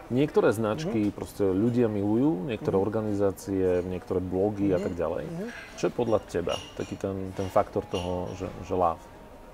Niektoré 0.08 0.56
značky 0.56 1.12
mm-hmm. 1.12 1.18
proste 1.20 1.44
ľudia 1.44 1.92
milujú, 1.92 2.48
niektoré 2.48 2.80
mm-hmm. 2.80 2.88
organizácie, 2.88 3.66
niektoré 3.84 4.24
blogy 4.24 4.72
mm-hmm. 4.72 4.80
a 4.80 4.86
tak 4.88 4.94
mhm. 4.96 5.00
ďalej. 5.04 5.26
Mm-hmm. 5.28 5.50
Čo 5.76 5.84
je 5.84 5.94
podľa 5.94 6.20
teba 6.32 6.56
taký 6.80 6.96
ten, 6.96 7.16
ten 7.36 7.48
faktor 7.52 7.84
toho, 7.92 8.32
že, 8.40 8.48
že 8.64 8.74
love? 8.74 9.04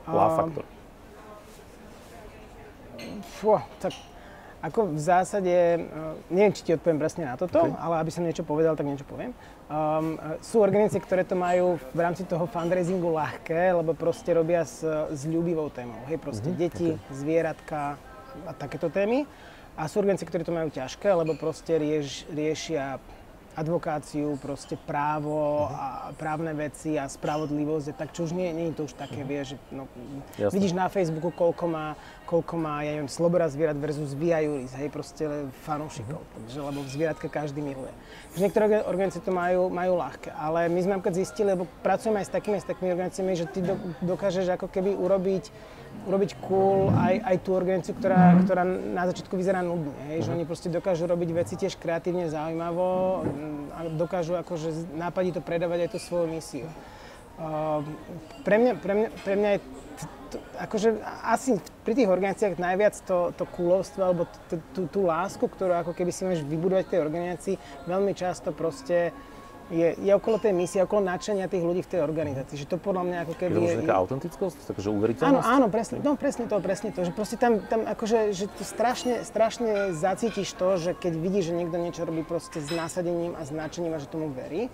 Love 0.05 0.29
um, 0.29 0.37
faktor. 0.37 0.65
Fú, 3.41 3.57
tak 3.81 3.97
ako 4.61 4.93
v 4.93 5.01
zásade, 5.01 5.55
uh, 5.89 6.15
neviem, 6.29 6.53
či 6.53 6.61
ti 6.63 6.71
odpoviem 6.77 7.01
presne 7.01 7.25
na 7.25 7.35
toto, 7.35 7.67
okay. 7.67 7.73
ale 7.73 8.05
aby 8.05 8.11
som 8.13 8.21
niečo 8.21 8.45
povedal, 8.45 8.77
tak 8.77 8.85
niečo 8.85 9.09
poviem. 9.09 9.33
Um, 9.73 10.21
sú 10.45 10.61
organizácie, 10.61 11.01
ktoré 11.01 11.25
to 11.25 11.33
majú 11.33 11.81
v 11.97 11.99
rámci 11.99 12.29
toho 12.29 12.45
fundraisingu 12.45 13.09
ľahké, 13.09 13.73
lebo 13.73 13.97
proste 13.97 14.37
robia 14.37 14.61
s, 14.61 14.85
s 14.85 15.25
ľubivou 15.25 15.73
témou. 15.73 15.97
Hej, 16.05 16.21
proste 16.21 16.53
mm-hmm. 16.53 16.61
deti, 16.61 16.89
okay. 16.93 17.09
zvieratka 17.09 17.97
a 18.45 18.51
takéto 18.53 18.93
témy. 18.93 19.25
A 19.73 19.89
sú 19.89 20.05
organizácie, 20.05 20.29
ktoré 20.29 20.45
to 20.45 20.53
majú 20.53 20.69
ťažké, 20.69 21.09
lebo 21.09 21.33
proste 21.33 21.81
rieš, 21.81 22.29
riešia 22.29 23.01
advokáciu, 23.53 24.33
proste 24.41 24.73
právo 24.73 25.65
uh-huh. 25.65 25.73
a 25.73 25.87
právne 26.17 26.53
veci 26.57 26.97
a 26.97 27.05
spravodlivosť, 27.05 27.93
tak 27.93 28.09
čo 28.09 28.25
už 28.25 28.33
nie, 28.33 28.49
nie 28.49 28.73
je 28.73 28.81
to 28.81 28.83
už 28.89 28.93
také, 28.97 29.21
uh-huh. 29.21 29.29
vieš, 29.29 29.47
no, 29.69 29.85
vidíš 30.49 30.73
na 30.73 30.89
Facebooku, 30.89 31.29
koľko 31.29 31.69
má, 31.69 31.93
koľko 32.23 32.53
má, 32.55 32.81
ja 32.81 32.95
neviem, 32.95 33.11
sloboda 33.11 33.45
zvierat 33.51 33.77
versus 33.77 34.15
Via 34.15 34.39
Juris, 34.41 34.71
hej, 34.75 34.89
proste 34.89 35.27
fanúšikov, 35.67 36.23
takže, 36.39 36.59
lebo 36.63 36.79
zvieratka 36.87 37.27
každý 37.27 37.59
miluje. 37.61 37.91
Takže 38.33 38.41
niektoré 38.43 38.65
organizácie 38.87 39.21
to 39.21 39.35
majú, 39.35 39.69
majú 39.69 39.99
ľahké, 39.99 40.31
ale 40.33 40.71
my 40.71 40.79
sme 40.81 40.91
napríklad 40.97 41.19
zistili, 41.19 41.53
lebo 41.53 41.69
pracujeme 41.85 42.23
aj 42.23 42.27
s 42.27 42.33
takými, 42.33 42.57
s 42.57 42.67
takými 42.67 42.89
organizáciami, 42.95 43.31
že 43.35 43.45
ty 43.51 43.59
do, 43.61 43.75
dokážeš 44.01 44.55
ako 44.55 44.67
keby 44.71 44.95
urobiť 44.95 45.45
urobiť 46.03 46.31
cool 46.43 46.91
aj, 46.91 47.15
aj 47.21 47.35
tú 47.45 47.55
organizáciu, 47.55 47.95
ktorá, 47.95 48.35
ktorá 48.43 48.65
na 48.67 49.07
začiatku 49.07 49.39
vyzerá 49.39 49.63
nudne. 49.63 49.93
Hej? 50.11 50.27
Že 50.27 50.29
mhm. 50.29 50.35
oni 50.35 50.43
proste 50.49 50.67
dokážu 50.73 51.05
robiť 51.07 51.29
veci 51.31 51.53
tiež 51.55 51.79
kreatívne, 51.79 52.27
zaujímavo 52.27 53.23
a 53.71 53.79
dokážu 53.93 54.35
akože 54.35 54.97
nápadí 54.97 55.31
to 55.31 55.39
predávať 55.39 55.87
aj 55.87 55.89
tú 55.95 55.99
svoju 56.01 56.27
misiu. 56.27 56.67
Uh, 57.33 57.81
pre, 58.45 58.61
mňa, 58.61 58.73
pre, 58.77 58.93
mňa, 58.93 59.09
pre 59.25 59.33
mňa 59.33 59.49
je 59.57 59.59
to, 60.33 60.37
akože 60.57 60.97
asi 61.21 61.61
pri 61.85 61.93
tých 61.93 62.09
organizáciách 62.09 62.57
najviac 62.57 62.97
to, 63.05 63.29
to 63.37 63.45
kúlovstvo 63.45 64.01
alebo 64.01 64.25
tú, 64.73 64.89
tú 64.89 65.01
lásku, 65.05 65.45
ktorú 65.45 65.77
ako 65.85 65.93
keby 65.93 66.09
si 66.09 66.25
máš 66.25 66.41
vybudovať 66.41 66.89
v 66.89 66.91
tej 66.97 67.01
organizácii, 67.05 67.55
veľmi 67.85 68.17
často 68.17 68.49
proste 68.49 69.13
je, 69.71 69.95
je 69.95 70.11
okolo 70.11 70.37
tej 70.43 70.51
misie, 70.51 70.83
okolo 70.83 71.07
nadšenia 71.07 71.47
tých 71.47 71.63
ľudí 71.63 71.81
v 71.85 71.89
tej 71.95 72.01
organizácii. 72.03 72.55
Že 72.59 72.67
to 72.67 72.77
podľa 72.83 73.03
mňa 73.07 73.17
ako 73.23 73.33
keby... 73.39 73.57
Je 73.63 73.79
to 73.79 73.83
taká 73.87 73.97
autentickosť, 74.03 74.57
takže 74.67 74.89
uveriteľnosť? 74.91 75.31
Áno, 75.33 75.39
áno, 75.41 75.67
presne, 75.71 75.97
no 76.03 76.19
presne 76.19 76.45
to, 76.51 76.59
presne 76.59 76.89
to. 76.91 77.07
Že 77.07 77.11
proste 77.15 77.37
tam, 77.39 77.63
tam 77.71 77.87
akože, 77.87 78.35
že 78.35 78.51
to 78.51 78.63
strašne, 78.67 79.23
strašne 79.23 79.95
zacítiš 79.95 80.51
to, 80.59 80.75
že 80.75 80.91
keď 80.99 81.13
vidíš, 81.15 81.43
že 81.51 81.57
niekto 81.57 81.77
niečo 81.79 82.03
robí 82.03 82.27
proste 82.27 82.59
s 82.59 82.69
násadením 82.75 83.39
a 83.39 83.47
značením 83.47 83.95
a 83.95 83.99
že 84.03 84.11
tomu 84.11 84.29
verí, 84.35 84.67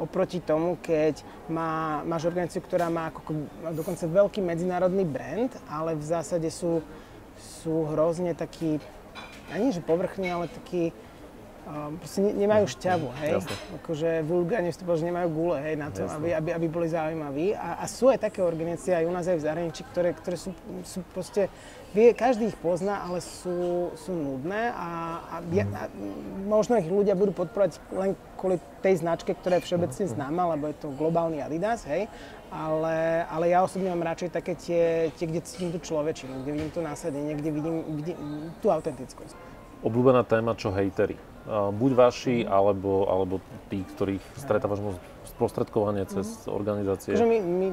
oproti 0.00 0.40
tomu, 0.40 0.80
keď 0.80 1.20
má, 1.48 2.00
máš 2.06 2.28
organizáciu, 2.28 2.64
ktorá 2.64 2.88
má 2.88 3.12
ako, 3.12 3.48
dokonca 3.76 4.04
veľký 4.08 4.40
medzinárodný 4.40 5.04
brand, 5.04 5.52
ale 5.68 5.98
v 5.98 6.04
zásade 6.04 6.48
sú, 6.48 6.80
sú 7.36 7.88
hrozne 7.92 8.32
taký, 8.32 8.80
ani 9.52 9.72
že 9.72 9.84
povrchný, 9.84 10.32
ale 10.32 10.46
taký, 10.48 10.92
um, 11.66 11.94
proste 11.98 12.20
ne, 12.22 12.32
nemajú 12.34 12.64
šťavu, 12.66 13.08
hej. 13.22 13.32
Jasne. 13.38 13.54
Akože 13.82 14.08
vulgárne 14.26 14.70
to 14.74 14.82
že 14.82 15.04
nemajú 15.06 15.28
gule, 15.30 15.56
hej, 15.62 15.74
na 15.78 15.88
to, 15.94 16.06
aby, 16.06 16.34
aby, 16.34 16.50
aby, 16.58 16.66
boli 16.66 16.88
zaujímaví. 16.90 17.54
A, 17.54 17.82
a, 17.82 17.84
sú 17.86 18.10
aj 18.10 18.26
také 18.26 18.42
organizácie, 18.42 18.94
aj 18.94 19.06
u 19.06 19.12
nás 19.14 19.26
aj 19.30 19.38
v 19.38 19.46
zahraničí, 19.46 19.82
ktoré, 19.94 20.10
ktoré 20.14 20.36
sú, 20.36 20.50
sú 20.82 21.06
proste, 21.14 21.46
vie, 21.94 22.10
každý 22.12 22.50
ich 22.50 22.58
pozná, 22.58 23.06
ale 23.06 23.22
sú, 23.22 23.90
sú 23.94 24.12
nudné 24.12 24.74
a, 24.74 24.88
a, 25.22 25.36
ja, 25.54 25.64
a 25.70 25.82
možno 26.46 26.78
ich 26.82 26.88
ľudia 26.88 27.14
budú 27.14 27.30
podporovať 27.36 27.78
len 27.94 28.18
kvôli 28.34 28.58
tej 28.82 28.98
značke, 28.98 29.30
ktorá 29.30 29.62
je 29.62 29.66
všeobecne 29.70 30.04
mhm. 30.06 30.12
známa, 30.18 30.42
lebo 30.58 30.66
je 30.66 30.76
to 30.82 30.88
globálny 30.98 31.40
Adidas, 31.40 31.86
hej. 31.86 32.10
Ale, 32.52 33.24
ale 33.32 33.48
ja 33.48 33.64
osobne 33.64 33.88
mám 33.88 34.04
radšej 34.04 34.28
také 34.28 34.52
tie, 34.52 35.08
tie 35.16 35.24
kde 35.24 35.40
cítim 35.40 35.72
tú 35.72 35.80
človečinu, 35.80 36.44
kde 36.44 36.52
vidím 36.52 36.68
to 36.68 36.84
nasadenie, 36.84 37.32
kde 37.32 37.48
vidím, 37.48 37.76
vidím 37.96 38.52
tú 38.60 38.68
autentickosť. 38.68 39.32
Obľúbená 39.80 40.20
téma, 40.28 40.52
čo 40.52 40.68
hejteri 40.68 41.31
buď 41.50 41.90
vaši, 41.98 42.36
alebo, 42.46 43.10
alebo 43.10 43.34
tí, 43.66 43.82
ktorých 43.82 44.22
stretávaš 44.38 44.78
sprostredkovanie 45.34 46.06
cez 46.06 46.46
mm. 46.46 46.54
organizácie? 46.54 47.12
Akože 47.18 47.26
my, 47.26 47.38
my 47.42 47.68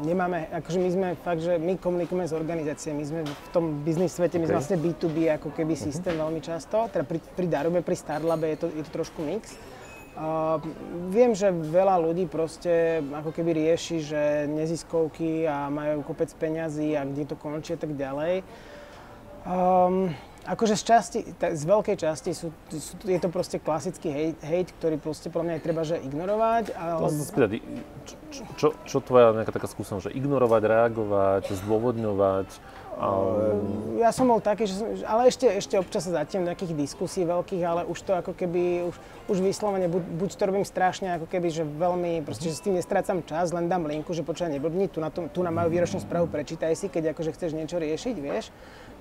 nemáme, 0.00 0.48
akože 0.48 0.78
my 0.80 0.88
sme 0.88 1.08
fakt, 1.20 1.44
že 1.44 1.60
my 1.60 1.76
komunikujeme 1.76 2.24
s 2.24 2.32
organizáciami, 2.32 2.96
my 2.96 3.06
sme 3.06 3.20
v 3.28 3.48
tom 3.52 3.84
biznis 3.84 4.16
svete, 4.16 4.40
my 4.40 4.48
okay. 4.48 4.48
sme 4.48 4.56
vlastne 4.56 4.78
B2B 4.80 5.16
ako 5.36 5.52
keby 5.52 5.76
mhm. 5.76 5.80
systém 5.80 6.14
veľmi 6.16 6.40
často, 6.40 6.88
teda 6.88 7.04
pri, 7.04 7.20
pri 7.20 7.46
Darube, 7.48 7.84
pri 7.84 7.96
Starlabe 7.96 8.56
je 8.56 8.58
to, 8.64 8.66
je 8.72 8.82
to 8.88 8.90
trošku 8.90 9.20
mix. 9.20 9.52
Uh, 10.12 10.60
viem, 11.08 11.32
že 11.32 11.48
veľa 11.48 11.96
ľudí 11.96 12.28
proste 12.28 13.00
ako 13.00 13.32
keby 13.32 13.64
rieši, 13.64 13.96
že 14.04 14.22
neziskovky 14.44 15.48
a 15.48 15.72
majú 15.72 16.04
kopec 16.04 16.28
peňazí 16.36 16.92
a 16.92 17.08
kde 17.08 17.32
to 17.32 17.36
končí 17.40 17.72
a 17.72 17.80
tak 17.80 17.96
ďalej. 17.96 18.44
Um, 19.48 20.12
Akože 20.42 20.74
z 20.74 20.82
časti, 20.82 21.18
z 21.38 21.62
veľkej 21.62 22.02
časti 22.02 22.34
sú, 22.34 22.50
sú, 22.74 22.98
je 23.06 23.20
to 23.22 23.30
proste 23.30 23.62
klasický 23.62 24.10
hate, 24.10 24.42
hate 24.42 24.74
ktorý 24.74 24.98
proste 24.98 25.30
podľa 25.30 25.46
mňa 25.46 25.54
je 25.54 25.62
treba 25.62 25.82
že 25.86 25.96
ignorovať. 26.02 26.74
Ale... 26.74 26.98
To 26.98 27.14
spýtať, 27.14 27.50
čo, 28.02 28.42
čo, 28.58 28.68
čo 28.82 28.98
tvoja 28.98 29.30
nejaká 29.38 29.54
taká 29.54 29.70
skúsenosť, 29.70 30.10
že 30.10 30.16
ignorovať, 30.18 30.62
reagovať, 30.66 31.44
zdôvodňovať? 31.62 32.48
Um... 32.98 33.96
Ja 34.02 34.10
som 34.10 34.26
bol 34.26 34.42
taký, 34.42 34.66
že 34.66 34.82
som, 34.82 34.90
ale 35.06 35.30
ešte, 35.30 35.46
ešte 35.46 35.78
občas 35.78 36.10
sa 36.10 36.26
zatiem 36.26 36.42
nejakých 36.42 36.74
diskusí 36.74 37.22
veľkých, 37.22 37.62
ale 37.62 37.82
už 37.86 38.02
to 38.02 38.12
ako 38.12 38.34
keby, 38.34 38.90
už, 38.90 38.98
už 39.30 39.38
vyslovene, 39.40 39.86
buď, 39.86 40.02
buď 40.26 40.30
to 40.36 40.42
robím 40.42 40.66
strašne 40.66 41.22
ako 41.22 41.30
keby, 41.30 41.54
že 41.54 41.62
veľmi, 41.62 42.26
proste, 42.26 42.50
že 42.50 42.58
s 42.58 42.64
tým 42.66 42.74
nestrácam 42.74 43.22
čas, 43.22 43.54
len 43.54 43.70
dám 43.70 43.86
linku, 43.86 44.10
že 44.10 44.26
počúvaj, 44.26 44.58
neblbni, 44.58 44.90
tu 44.90 44.98
na, 44.98 45.08
to, 45.08 45.30
tu 45.30 45.40
na 45.40 45.54
majú 45.54 45.70
výročnú 45.70 46.02
správu, 46.02 46.28
prečítaj 46.28 46.74
si, 46.74 46.90
keď 46.90 47.14
akože 47.14 47.30
chceš 47.32 47.54
niečo 47.54 47.78
riešiť, 47.78 48.16
vieš 48.18 48.50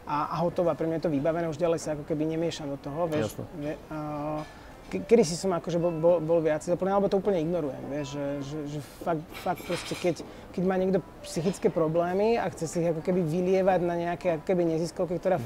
a, 0.07 0.33
a 0.33 0.35
hotová. 0.41 0.73
Pre 0.73 0.87
mňa 0.87 0.97
je 1.01 1.05
to 1.07 1.13
vybavené, 1.13 1.45
už 1.49 1.61
ďalej 1.61 1.79
sa 1.79 1.93
ako 1.93 2.03
keby 2.07 2.25
nemiešam 2.25 2.69
do 2.69 2.77
toho, 2.77 3.07
vieš. 3.09 3.35
Jasne. 3.35 3.45
uh, 3.93 4.41
kedy 4.99 5.23
si 5.23 5.39
som 5.39 5.55
akože 5.55 5.79
bol, 5.79 5.93
bol, 5.95 6.17
bol 6.19 6.39
viac 6.43 6.59
zapojený, 6.59 6.91
alebo 6.91 7.07
to 7.07 7.23
úplne 7.23 7.39
ignorujem, 7.39 7.79
vieš, 7.87 8.07
že, 8.11 8.25
že, 8.43 8.57
že 8.75 8.79
fakt, 9.07 9.23
fakt 9.39 9.63
proste, 9.63 9.95
keď, 9.95 10.15
keď 10.51 10.63
má 10.67 10.75
niekto 10.75 10.99
psychické 11.23 11.71
problémy 11.71 12.35
a 12.35 12.51
chce 12.51 12.67
si 12.67 12.75
ich 12.83 12.91
ako 12.91 12.99
keby 12.99 13.23
vylievať 13.23 13.79
na 13.87 13.95
nejaké 13.95 14.27
ako 14.35 14.43
keby 14.43 14.67
neziskovky, 14.75 15.15
ktorá, 15.15 15.39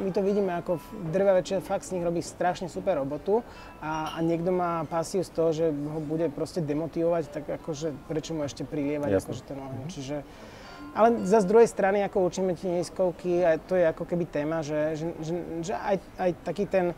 my 0.00 0.08
to 0.08 0.24
vidíme 0.24 0.56
ako 0.56 0.80
drvá 1.12 1.36
väčšina 1.36 1.60
fakt 1.60 1.84
z 1.84 2.00
nich 2.00 2.06
robí 2.06 2.24
strašne 2.24 2.72
super 2.72 2.96
robotu 2.96 3.44
a, 3.84 4.16
a 4.16 4.18
niekto 4.24 4.48
má 4.48 4.88
pasiu 4.88 5.20
z 5.20 5.30
toho, 5.36 5.50
že 5.52 5.68
ho 5.68 6.00
bude 6.00 6.32
proste 6.32 6.64
demotivovať, 6.64 7.22
tak 7.28 7.44
akože 7.60 7.92
prečo 8.08 8.32
mu 8.32 8.48
ešte 8.48 8.64
prilievať 8.64 9.20
akože 9.20 9.42
ten 9.44 9.58
oheň, 9.60 9.84
čiže 9.92 10.16
ale 10.92 11.24
za 11.24 11.40
z 11.40 11.48
druhej 11.48 11.68
strany, 11.68 12.04
ako 12.04 12.28
učíme 12.28 12.52
tie 12.52 12.80
neziskovky, 12.80 13.44
a 13.44 13.56
to 13.56 13.76
je 13.76 13.84
ako 13.88 14.04
keby 14.04 14.24
téma, 14.28 14.60
že, 14.60 14.96
že, 14.96 15.06
že, 15.24 15.34
že 15.64 15.72
aj, 15.72 15.96
aj 16.20 16.30
taký 16.44 16.64
ten 16.68 16.92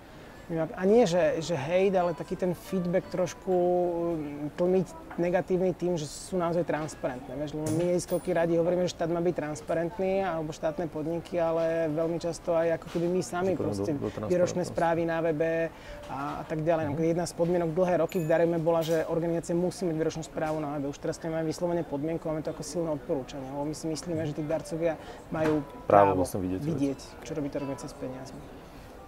a 0.52 0.82
nie, 0.84 1.08
že, 1.08 1.40
že 1.40 1.56
hejt, 1.56 1.96
ale 1.96 2.12
taký 2.12 2.36
ten 2.36 2.52
feedback 2.52 3.08
trošku 3.08 3.54
mm, 3.56 4.60
tlmiť 4.60 4.86
negatívny 5.16 5.72
tým, 5.72 5.96
že 5.96 6.04
sú 6.04 6.36
naozaj 6.36 6.68
transparentné. 6.68 7.32
Vieš, 7.32 7.56
lebo 7.56 7.64
my 7.72 7.84
neziskovky 7.96 8.36
radi 8.36 8.60
hovoríme, 8.60 8.84
že 8.84 8.92
štát 8.92 9.08
má 9.08 9.24
byť 9.24 9.34
transparentný, 9.40 10.20
alebo 10.20 10.52
štátne 10.52 10.90
podniky, 10.92 11.40
ale 11.40 11.88
veľmi 11.88 12.20
často 12.20 12.52
aj 12.52 12.76
ako 12.76 12.86
keby 12.92 13.06
my 13.08 13.20
sami 13.24 13.52
proste 13.56 13.96
do, 13.96 14.12
do 14.12 14.28
výročné 14.28 14.68
správy 14.68 15.08
na 15.08 15.24
webe 15.24 15.72
a, 16.12 16.42
a 16.42 16.44
tak 16.44 16.60
ďalej. 16.60 16.92
Mm. 16.92 17.16
Jedna 17.16 17.24
z 17.24 17.32
podmienok 17.40 17.70
dlhé 17.72 17.94
roky 18.04 18.20
v 18.20 18.28
Dareme 18.28 18.60
bola, 18.60 18.84
že 18.84 19.08
organizácia 19.08 19.56
musí 19.56 19.88
mať 19.88 19.96
výročnú 19.96 20.28
správu 20.28 20.60
na 20.60 20.76
webe. 20.76 20.92
Už 20.92 21.00
teraz 21.00 21.16
nemáme 21.24 21.48
vyslovene 21.48 21.88
podmienku, 21.88 22.28
máme 22.28 22.44
to 22.44 22.52
ako 22.52 22.60
silné 22.60 22.92
odporúčanie. 22.92 23.48
Lebo 23.48 23.64
my 23.64 23.72
si 23.72 23.88
myslíme, 23.88 24.20
že 24.28 24.36
tí 24.36 24.44
darcovia 24.44 25.00
majú 25.32 25.64
právo, 25.88 26.20
právo 26.20 26.24
vidieť, 26.36 26.60
vidieť, 26.60 27.00
čo 27.24 27.32
robí 27.32 27.48
to 27.48 27.64
organizácia 27.64 27.88
s 27.88 27.96
peniazmi. 27.96 28.63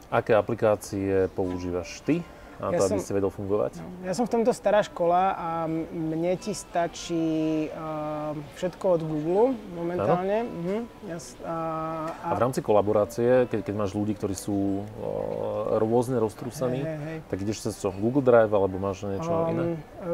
Aké 0.06 0.38
aplikácie 0.38 1.26
používaš 1.34 2.00
ty 2.06 2.22
na 2.56 2.72
to, 2.72 2.80
ja 2.80 2.88
aby 2.88 2.96
som, 2.96 3.04
si 3.04 3.12
vedel 3.12 3.28
fungovať? 3.28 3.72
No, 3.84 4.08
ja 4.08 4.12
som 4.16 4.24
v 4.24 4.32
tomto 4.32 4.52
stará 4.56 4.80
škola 4.80 5.36
a 5.36 5.48
mne 5.92 6.32
ti 6.40 6.56
stačí 6.56 7.68
uh, 7.68 8.32
všetko 8.56 8.84
od 8.96 9.02
Google 9.04 9.46
momentálne. 9.76 10.48
Uh-huh. 10.48 10.80
Ja, 11.04 11.18
uh, 11.20 12.32
a, 12.32 12.32
a 12.32 12.36
v 12.38 12.40
rámci 12.40 12.64
kolaborácie, 12.64 13.44
keď, 13.52 13.60
keď 13.60 13.74
máš 13.76 13.92
ľudí, 13.92 14.16
ktorí 14.16 14.32
sú 14.32 14.80
uh, 14.80 15.76
rôzne 15.76 16.16
roztrúsaní, 16.16 16.80
hey, 16.80 16.96
hey. 16.96 17.18
tak 17.28 17.44
ideš 17.44 17.68
cez 17.68 17.76
čo? 17.76 17.92
Google 17.92 18.24
Drive 18.24 18.52
alebo 18.52 18.80
máš 18.80 19.04
niečo 19.04 19.28
um, 19.28 19.52
iné? 19.52 19.62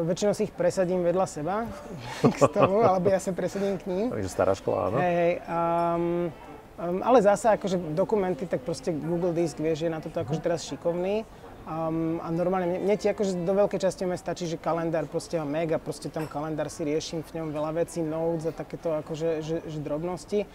Väčšinou 0.03 0.35
si 0.35 0.51
ich 0.51 0.53
presadím 0.53 0.99
vedľa 1.07 1.25
seba 1.31 1.63
k 2.27 2.39
tomu, 2.51 2.83
alebo 2.83 3.07
ja 3.07 3.23
sa 3.23 3.31
presadím 3.31 3.79
k 3.79 3.87
ním. 3.87 4.07
Takže 4.11 4.29
stará 4.31 4.51
škola, 4.51 4.91
áno? 4.91 4.97
Hey, 4.99 5.15
hey, 5.15 5.33
um, 5.47 6.27
Um, 6.73 7.05
ale 7.05 7.21
zase 7.21 7.53
akože 7.53 7.93
dokumenty, 7.93 8.49
tak 8.49 8.65
proste 8.65 8.89
Google 8.89 9.29
Disk, 9.29 9.61
vieš, 9.61 9.85
je 9.85 9.93
na 9.93 10.01
toto 10.01 10.25
akože 10.25 10.41
teraz 10.41 10.65
šikovný. 10.65 11.21
Um, 11.63 12.17
a 12.19 12.33
normálne, 12.33 12.65
mne, 12.65 12.79
mne 12.81 12.95
ti 12.97 13.07
akože 13.07 13.45
do 13.45 13.53
veľkej 13.53 13.77
časti 13.77 14.09
mňa 14.09 14.17
stačí, 14.17 14.49
že 14.49 14.57
kalendár 14.57 15.05
proste 15.05 15.37
mám 15.37 15.53
mega, 15.53 15.77
proste 15.77 16.09
tam 16.09 16.25
kalendár 16.25 16.67
si 16.73 16.81
riešim 16.81 17.21
v 17.21 17.39
ňom 17.39 17.53
veľa 17.53 17.71
vecí, 17.77 18.01
notes 18.01 18.49
a 18.49 18.51
takéto 18.51 18.89
akože 18.89 19.45
že, 19.45 19.61
že 19.69 19.79
drobnosti. 19.79 20.49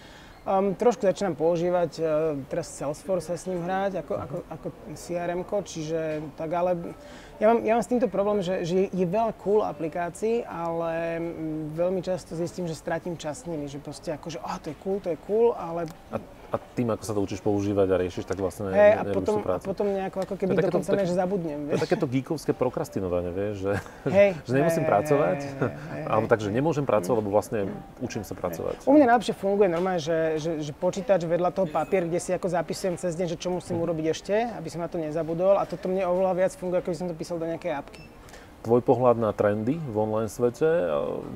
Um, 0.49 0.73
trošku 0.73 1.05
začínam 1.05 1.37
používať 1.37 2.01
uh, 2.01 2.09
teraz 2.49 2.73
Salesforce 2.73 3.29
sa 3.29 3.37
s 3.37 3.45
ním 3.45 3.61
hrať 3.69 4.01
ako, 4.01 4.15
ako, 4.17 4.37
ako 4.49 4.67
CRM, 4.97 5.45
čiže 5.45 6.25
tak 6.41 6.57
ale 6.57 6.97
ja 7.37 7.53
mám, 7.53 7.61
ja 7.69 7.77
mám 7.77 7.85
s 7.85 7.93
týmto 7.93 8.09
problém, 8.09 8.41
že, 8.41 8.65
že 8.65 8.89
je 8.89 9.05
veľa 9.05 9.37
cool 9.45 9.61
aplikácií, 9.61 10.49
ale 10.49 11.21
veľmi 11.77 12.01
často 12.01 12.33
zistím, 12.33 12.65
že 12.65 12.81
stratím 12.81 13.21
čas 13.21 13.45
s 13.45 13.47
nimi, 13.47 13.69
že 13.69 13.77
proste 13.77 14.17
akože, 14.17 14.41
oh, 14.41 14.57
to 14.57 14.73
je 14.73 14.77
cool, 14.81 14.97
to 15.05 15.13
je 15.13 15.19
cool, 15.29 15.53
ale... 15.53 15.85
A 16.17 16.17
a 16.49 16.57
tým, 16.57 16.89
ako 16.89 17.05
sa 17.05 17.13
to 17.13 17.21
učíš 17.21 17.45
používať 17.45 17.89
a 17.93 17.97
riešiš, 18.01 18.25
tak 18.25 18.41
vlastne 18.41 18.73
hey, 18.73 18.97
a 18.97 19.05
potom, 19.05 19.45
a 19.45 19.61
potom 19.61 19.87
nejako 19.93 20.25
ako 20.25 20.35
keby 20.41 20.57
to 20.57 20.65
dokonca 20.73 20.91
tak, 20.97 21.05
zabudnem. 21.05 21.59
Vieš? 21.69 21.73
To 21.73 21.77
je 21.77 21.85
takéto 21.85 22.07
geekovské 22.09 22.53
prokrastinovanie, 22.57 23.31
vieš, 23.37 23.55
že, 23.69 23.73
hey, 24.09 24.31
že 24.49 24.53
nemusím 24.57 24.89
hey, 24.89 24.93
pracovať, 24.97 25.39
hey, 25.45 25.53
hey, 25.61 25.71
hey, 25.77 26.05
alebo 26.09 26.25
tak, 26.25 26.41
že 26.41 26.49
nemôžem 26.49 26.89
pracovať, 26.89 27.17
lebo 27.21 27.29
vlastne 27.29 27.69
učím 28.01 28.25
sa 28.25 28.33
pracovať. 28.33 28.89
U 28.89 28.97
mňa 28.97 29.07
najlepšie 29.13 29.35
funguje 29.37 29.69
normálne, 29.69 30.01
že, 30.01 30.41
že, 30.41 30.51
že 30.65 30.73
počítač 30.73 31.29
vedľa 31.29 31.53
toho 31.53 31.69
papier, 31.69 32.09
kde 32.09 32.17
si 32.17 32.33
ako 32.33 32.49
zapisujem 32.49 32.97
cez 32.97 33.13
deň, 33.13 33.37
že 33.37 33.37
čo 33.37 33.53
musím 33.53 33.85
urobiť 33.85 34.07
ešte, 34.09 34.35
aby 34.57 34.69
som 34.73 34.81
na 34.81 34.89
to 34.89 34.97
nezabudol 34.97 35.61
a 35.61 35.69
toto 35.69 35.93
mne 35.93 36.09
oveľa 36.09 36.33
viac 36.33 36.53
funguje, 36.57 36.81
ako 36.81 36.91
by 36.91 36.97
som 36.97 37.09
to 37.13 37.15
písal 37.15 37.37
do 37.37 37.45
nejakej 37.45 37.77
apky 37.77 38.01
tvoj 38.63 38.83
pohľad 38.83 39.17
na 39.23 39.31
trendy 39.31 39.79
v 39.79 39.97
online 39.97 40.31
svete, 40.31 40.67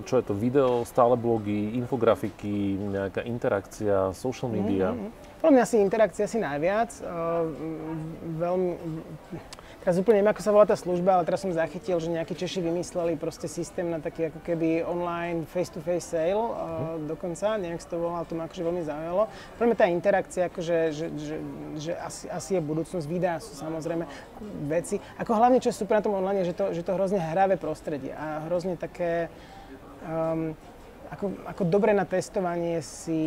čo 0.04 0.14
je 0.18 0.24
to 0.26 0.34
video, 0.34 0.82
stále 0.82 1.14
blogy, 1.14 1.78
infografiky, 1.78 2.74
nejaká 2.78 3.22
interakcia, 3.22 4.10
social 4.12 4.50
media? 4.50 4.90
Mm-hmm. 4.90 5.40
Podľa 5.42 5.52
mňa 5.54 5.62
asi 5.62 5.76
interakcia 5.82 6.24
asi 6.26 6.38
najviac. 6.38 6.90
Uh, 7.02 7.46
veľmi, 8.38 8.70
Teraz 9.82 9.98
úplne 9.98 10.22
neviem, 10.22 10.30
ako 10.30 10.46
sa 10.46 10.54
volá 10.54 10.62
tá 10.62 10.78
služba, 10.78 11.18
ale 11.18 11.26
teraz 11.26 11.42
som 11.42 11.50
zachytil, 11.50 11.98
že 11.98 12.06
nejakí 12.06 12.38
Češi 12.38 12.62
vymysleli 12.62 13.18
proste 13.18 13.50
systém 13.50 13.90
na 13.90 13.98
taký 13.98 14.30
ako 14.30 14.38
keby 14.46 14.86
online 14.86 15.42
face-to-face 15.42 16.06
sale 16.06 16.38
uh, 16.38 17.02
dokonca, 17.02 17.58
neviem, 17.58 17.82
ako 17.82 17.90
to 17.90 17.98
volá, 17.98 18.22
ale 18.22 18.28
to 18.30 18.38
ma 18.38 18.46
akože 18.46 18.62
veľmi 18.62 18.82
zaujalo. 18.86 19.26
Pre 19.58 19.66
mňa 19.66 19.76
tá 19.82 19.86
interakcia, 19.90 20.46
akože, 20.46 20.76
že, 20.94 21.06
že, 21.18 21.36
že 21.82 21.92
asi, 21.98 22.30
asi 22.30 22.50
je 22.54 22.62
budúcnosť, 22.62 23.06
videá 23.10 23.42
sú 23.42 23.58
samozrejme 23.58 24.06
veci. 24.70 25.02
Ako 25.18 25.34
hlavne, 25.34 25.58
čo 25.58 25.74
je 25.74 25.80
super 25.82 25.98
na 25.98 26.06
tom 26.06 26.14
online, 26.14 26.46
že 26.46 26.54
to, 26.54 26.70
že 26.70 26.86
to 26.86 26.94
hrozne 26.94 27.18
hravé 27.18 27.58
prostredie 27.58 28.14
a 28.14 28.46
hrozne 28.46 28.78
také... 28.78 29.34
Um, 30.06 30.54
ako, 31.12 31.28
ako 31.44 31.62
dobre 31.68 31.92
na 31.92 32.08
testovanie 32.08 32.80
si 32.80 33.20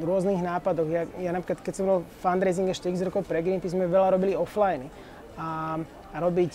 rôznych 0.00 0.40
nápadoch. 0.40 0.88
Ja, 0.88 1.04
ja 1.20 1.28
napríklad, 1.36 1.60
keď 1.60 1.74
som 1.76 1.84
bol 1.84 2.00
fundraising 2.24 2.72
ešte 2.72 2.88
x 2.88 3.04
rokov 3.04 3.28
pre 3.28 3.44
Greenpeace, 3.44 3.76
sme 3.76 3.84
veľa 3.84 4.16
robili 4.16 4.32
offline 4.32 4.88
a, 5.38 5.78
a 6.12 6.16
robiť 6.18 6.52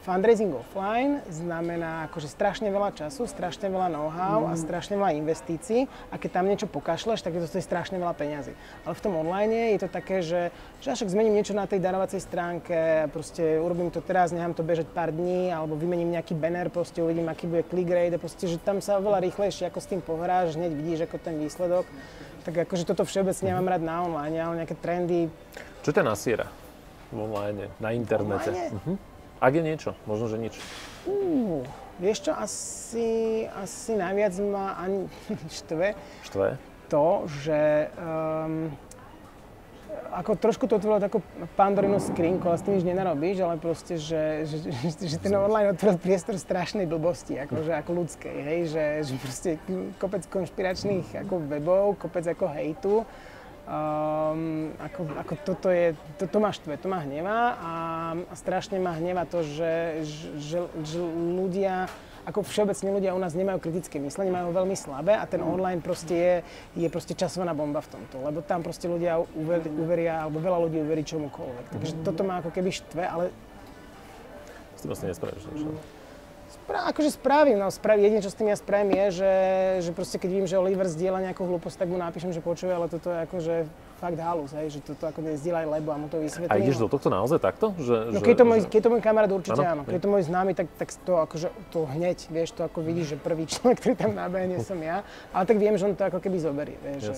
fundraising 0.00 0.56
offline 0.56 1.20
znamená 1.28 2.08
akože 2.08 2.32
strašne 2.32 2.72
veľa 2.72 2.96
času, 2.96 3.28
strašne 3.28 3.68
veľa 3.68 3.92
know-how 3.92 4.48
a 4.48 4.56
mm. 4.56 4.60
strašne 4.64 4.96
veľa 4.96 5.12
investícií 5.20 5.86
a 6.08 6.16
keď 6.16 6.30
tam 6.40 6.48
niečo 6.48 6.66
pokašleš, 6.66 7.20
tak 7.20 7.36
to 7.36 7.44
stojí 7.44 7.60
strašne 7.60 8.00
veľa 8.00 8.16
peňazí. 8.16 8.56
Ale 8.88 8.94
v 8.96 9.04
tom 9.04 9.12
online 9.20 9.76
je 9.76 9.80
to 9.84 9.88
také, 9.92 10.24
že, 10.24 10.48
že 10.80 10.96
však 10.96 11.12
zmením 11.12 11.36
niečo 11.36 11.52
na 11.52 11.68
tej 11.68 11.84
darovacej 11.84 12.20
stránke, 12.24 13.06
proste 13.12 13.60
urobím 13.60 13.92
to 13.92 14.00
teraz, 14.00 14.32
nechám 14.32 14.56
to 14.56 14.64
bežať 14.64 14.88
pár 14.88 15.12
dní, 15.12 15.52
alebo 15.52 15.76
vymením 15.76 16.16
nejaký 16.16 16.32
banner, 16.32 16.72
proste 16.72 17.04
uvidím, 17.04 17.28
aký 17.28 17.44
bude 17.44 17.68
click 17.68 17.88
rate, 17.92 18.16
proste, 18.16 18.48
že 18.48 18.56
tam 18.56 18.80
sa 18.80 18.96
veľa 18.98 19.20
rýchlejšie 19.28 19.68
ako 19.68 19.78
s 19.84 19.90
tým 19.92 20.00
pohráš, 20.00 20.56
hneď 20.56 20.72
vidíš 20.72 21.00
ako 21.04 21.16
ten 21.20 21.36
výsledok. 21.36 21.84
Tak 22.40 22.64
akože 22.64 22.88
toto 22.88 23.04
všeobecne 23.04 23.52
nemám 23.52 23.76
rád 23.76 23.82
na 23.84 23.96
online, 24.00 24.36
ale 24.40 24.54
nejaké 24.64 24.80
trendy. 24.80 25.28
Čo 25.84 25.92
ťa 25.92 26.00
nasiera? 26.08 26.48
Online, 27.18 27.70
na 27.82 27.90
internete. 27.90 28.50
Uh-huh. 28.50 28.96
Ak 29.40 29.56
je 29.56 29.62
niečo, 29.64 29.96
možno, 30.04 30.28
že 30.28 30.36
nič. 30.36 30.54
Uh, 31.08 31.64
vieš 31.96 32.28
čo, 32.28 32.32
asi, 32.36 33.48
asi 33.50 33.96
najviac 33.96 34.36
ma 34.44 34.76
ani 34.76 35.08
štve. 35.64 35.96
Štve? 36.28 36.48
To, 36.90 37.24
že 37.40 37.88
um, 37.96 38.68
ako 40.10 40.34
trošku 40.36 40.66
to 40.66 40.76
otvorilo 40.76 40.98
takú 40.98 41.22
pandorinu 41.54 42.02
skrinku, 42.02 42.42
ale 42.50 42.58
s 42.58 42.66
tým 42.66 42.74
nič 42.78 42.84
nenarobíš, 42.84 43.46
ale 43.46 43.62
proste, 43.62 43.94
že, 43.94 44.44
že, 44.46 44.56
že, 44.66 45.06
že 45.06 45.16
ten 45.22 45.30
online 45.38 45.70
otvoril 45.70 46.02
priestor 46.02 46.34
strašnej 46.34 46.90
blbosti, 46.90 47.38
akože 47.38 47.70
ako 47.78 47.90
ľudskej, 48.04 48.36
hej, 48.42 48.60
že, 48.74 48.84
že 49.06 49.14
proste 49.22 49.50
kopec 50.02 50.26
konšpiračných 50.26 51.14
ako 51.26 51.34
webov, 51.46 51.84
kopec 52.02 52.26
ako 52.26 52.44
hejtu 52.50 52.94
Um, 53.70 54.74
ako, 54.82 55.06
ako 55.14 55.34
toto 55.46 55.70
je, 55.70 55.94
to, 56.18 56.26
to 56.26 56.42
ma 56.42 56.50
štve, 56.50 56.74
to 56.74 56.90
ma 56.90 57.06
hnevá 57.06 57.54
a, 57.54 57.74
a 58.18 58.34
strašne 58.34 58.82
ma 58.82 58.98
hnevá 58.98 59.30
to, 59.30 59.46
že, 59.46 60.02
že, 60.42 60.66
že 60.82 60.98
ľudia, 61.38 61.86
ako 62.26 62.42
všeobecne 62.42 62.98
ľudia 62.98 63.14
u 63.14 63.22
nás 63.22 63.30
nemajú 63.30 63.62
kritické 63.62 64.02
myslenie, 64.02 64.34
majú 64.34 64.50
veľmi 64.50 64.74
slabé 64.74 65.14
a 65.14 65.22
ten 65.22 65.38
online 65.38 65.78
proste 65.78 66.14
je, 66.18 66.34
je 66.82 66.88
proste 66.90 67.14
časovaná 67.14 67.54
bomba 67.54 67.78
v 67.78 67.94
tomto, 67.94 68.18
lebo 68.18 68.42
tam 68.42 68.66
proste 68.66 68.90
ľudia 68.90 69.22
uveria, 69.38 69.70
uveria, 69.70 70.14
alebo 70.26 70.42
veľa 70.42 70.58
ľudí 70.66 70.82
uverí 70.82 71.06
čomukoľvek. 71.06 71.66
Takže 71.70 71.92
toto 72.02 72.26
ma 72.26 72.42
ako 72.42 72.50
keby 72.50 72.74
štve, 72.74 73.06
ale... 73.06 73.30
S 74.74 74.82
tým 74.82 74.90
vlastne 74.90 75.14
nespravíš. 75.14 75.46
Spra- 76.50 76.90
akože 76.90 77.10
spravím, 77.14 77.62
no 77.62 77.70
spravím. 77.70 78.10
Jedine, 78.10 78.22
čo 78.26 78.30
s 78.30 78.38
tým 78.38 78.50
ja 78.50 78.58
spravím 78.58 78.90
je, 78.98 79.22
že, 79.22 79.34
že 79.86 79.90
proste 79.94 80.18
keď 80.18 80.28
vidím, 80.34 80.48
že 80.50 80.58
Oliver 80.58 80.90
zdieľa 80.90 81.30
nejakú 81.30 81.46
hlúposť, 81.46 81.86
tak 81.86 81.88
mu 81.90 81.98
napíšem, 81.98 82.34
že 82.34 82.42
počuje, 82.42 82.74
ale 82.74 82.90
toto 82.90 83.06
je 83.06 83.18
akože 83.22 83.54
fakt 84.00 84.16
halus, 84.16 84.56
hej, 84.56 84.72
že 84.72 84.80
toto 84.80 85.04
ako 85.04 85.20
nezdieľaj 85.20 85.66
lebo 85.68 85.92
a 85.92 85.96
mu 86.00 86.08
to 86.08 86.16
vysvetlím. 86.24 86.48
A 86.48 86.56
ideš 86.56 86.80
do 86.80 86.88
tohto 86.88 87.12
naozaj 87.12 87.36
takto? 87.36 87.76
Že, 87.76 88.16
no 88.16 88.18
že, 88.18 88.24
keď 88.24 88.36
to, 88.40 88.44
môj, 88.48 88.58
že... 88.64 88.68
keď 88.72 88.80
to 88.80 88.90
môj 88.96 89.02
kamarát 89.04 89.30
určite 89.30 89.60
Áno, 89.60 89.70
áno. 89.76 89.82
Keď 89.84 90.00
to 90.00 90.08
môj 90.08 90.22
známy, 90.24 90.52
tak, 90.56 90.66
tak 90.80 90.88
to 91.04 91.12
akože 91.20 91.48
to 91.68 91.80
hneď, 91.84 92.18
vieš, 92.32 92.56
to 92.56 92.64
ako 92.64 92.80
vidíš, 92.80 93.14
že 93.14 93.16
prvý 93.20 93.44
človek, 93.44 93.76
ktorý 93.76 93.94
tam 94.00 94.12
nabehne 94.16 94.56
som 94.68 94.80
ja. 94.80 95.04
Ale 95.36 95.44
tak 95.44 95.60
viem, 95.60 95.76
že 95.76 95.84
on 95.84 95.92
to 95.92 96.08
ako 96.08 96.18
keby 96.18 96.40
zoberie, 96.40 96.80
vieš. 96.80 97.00
Že, 97.04 97.14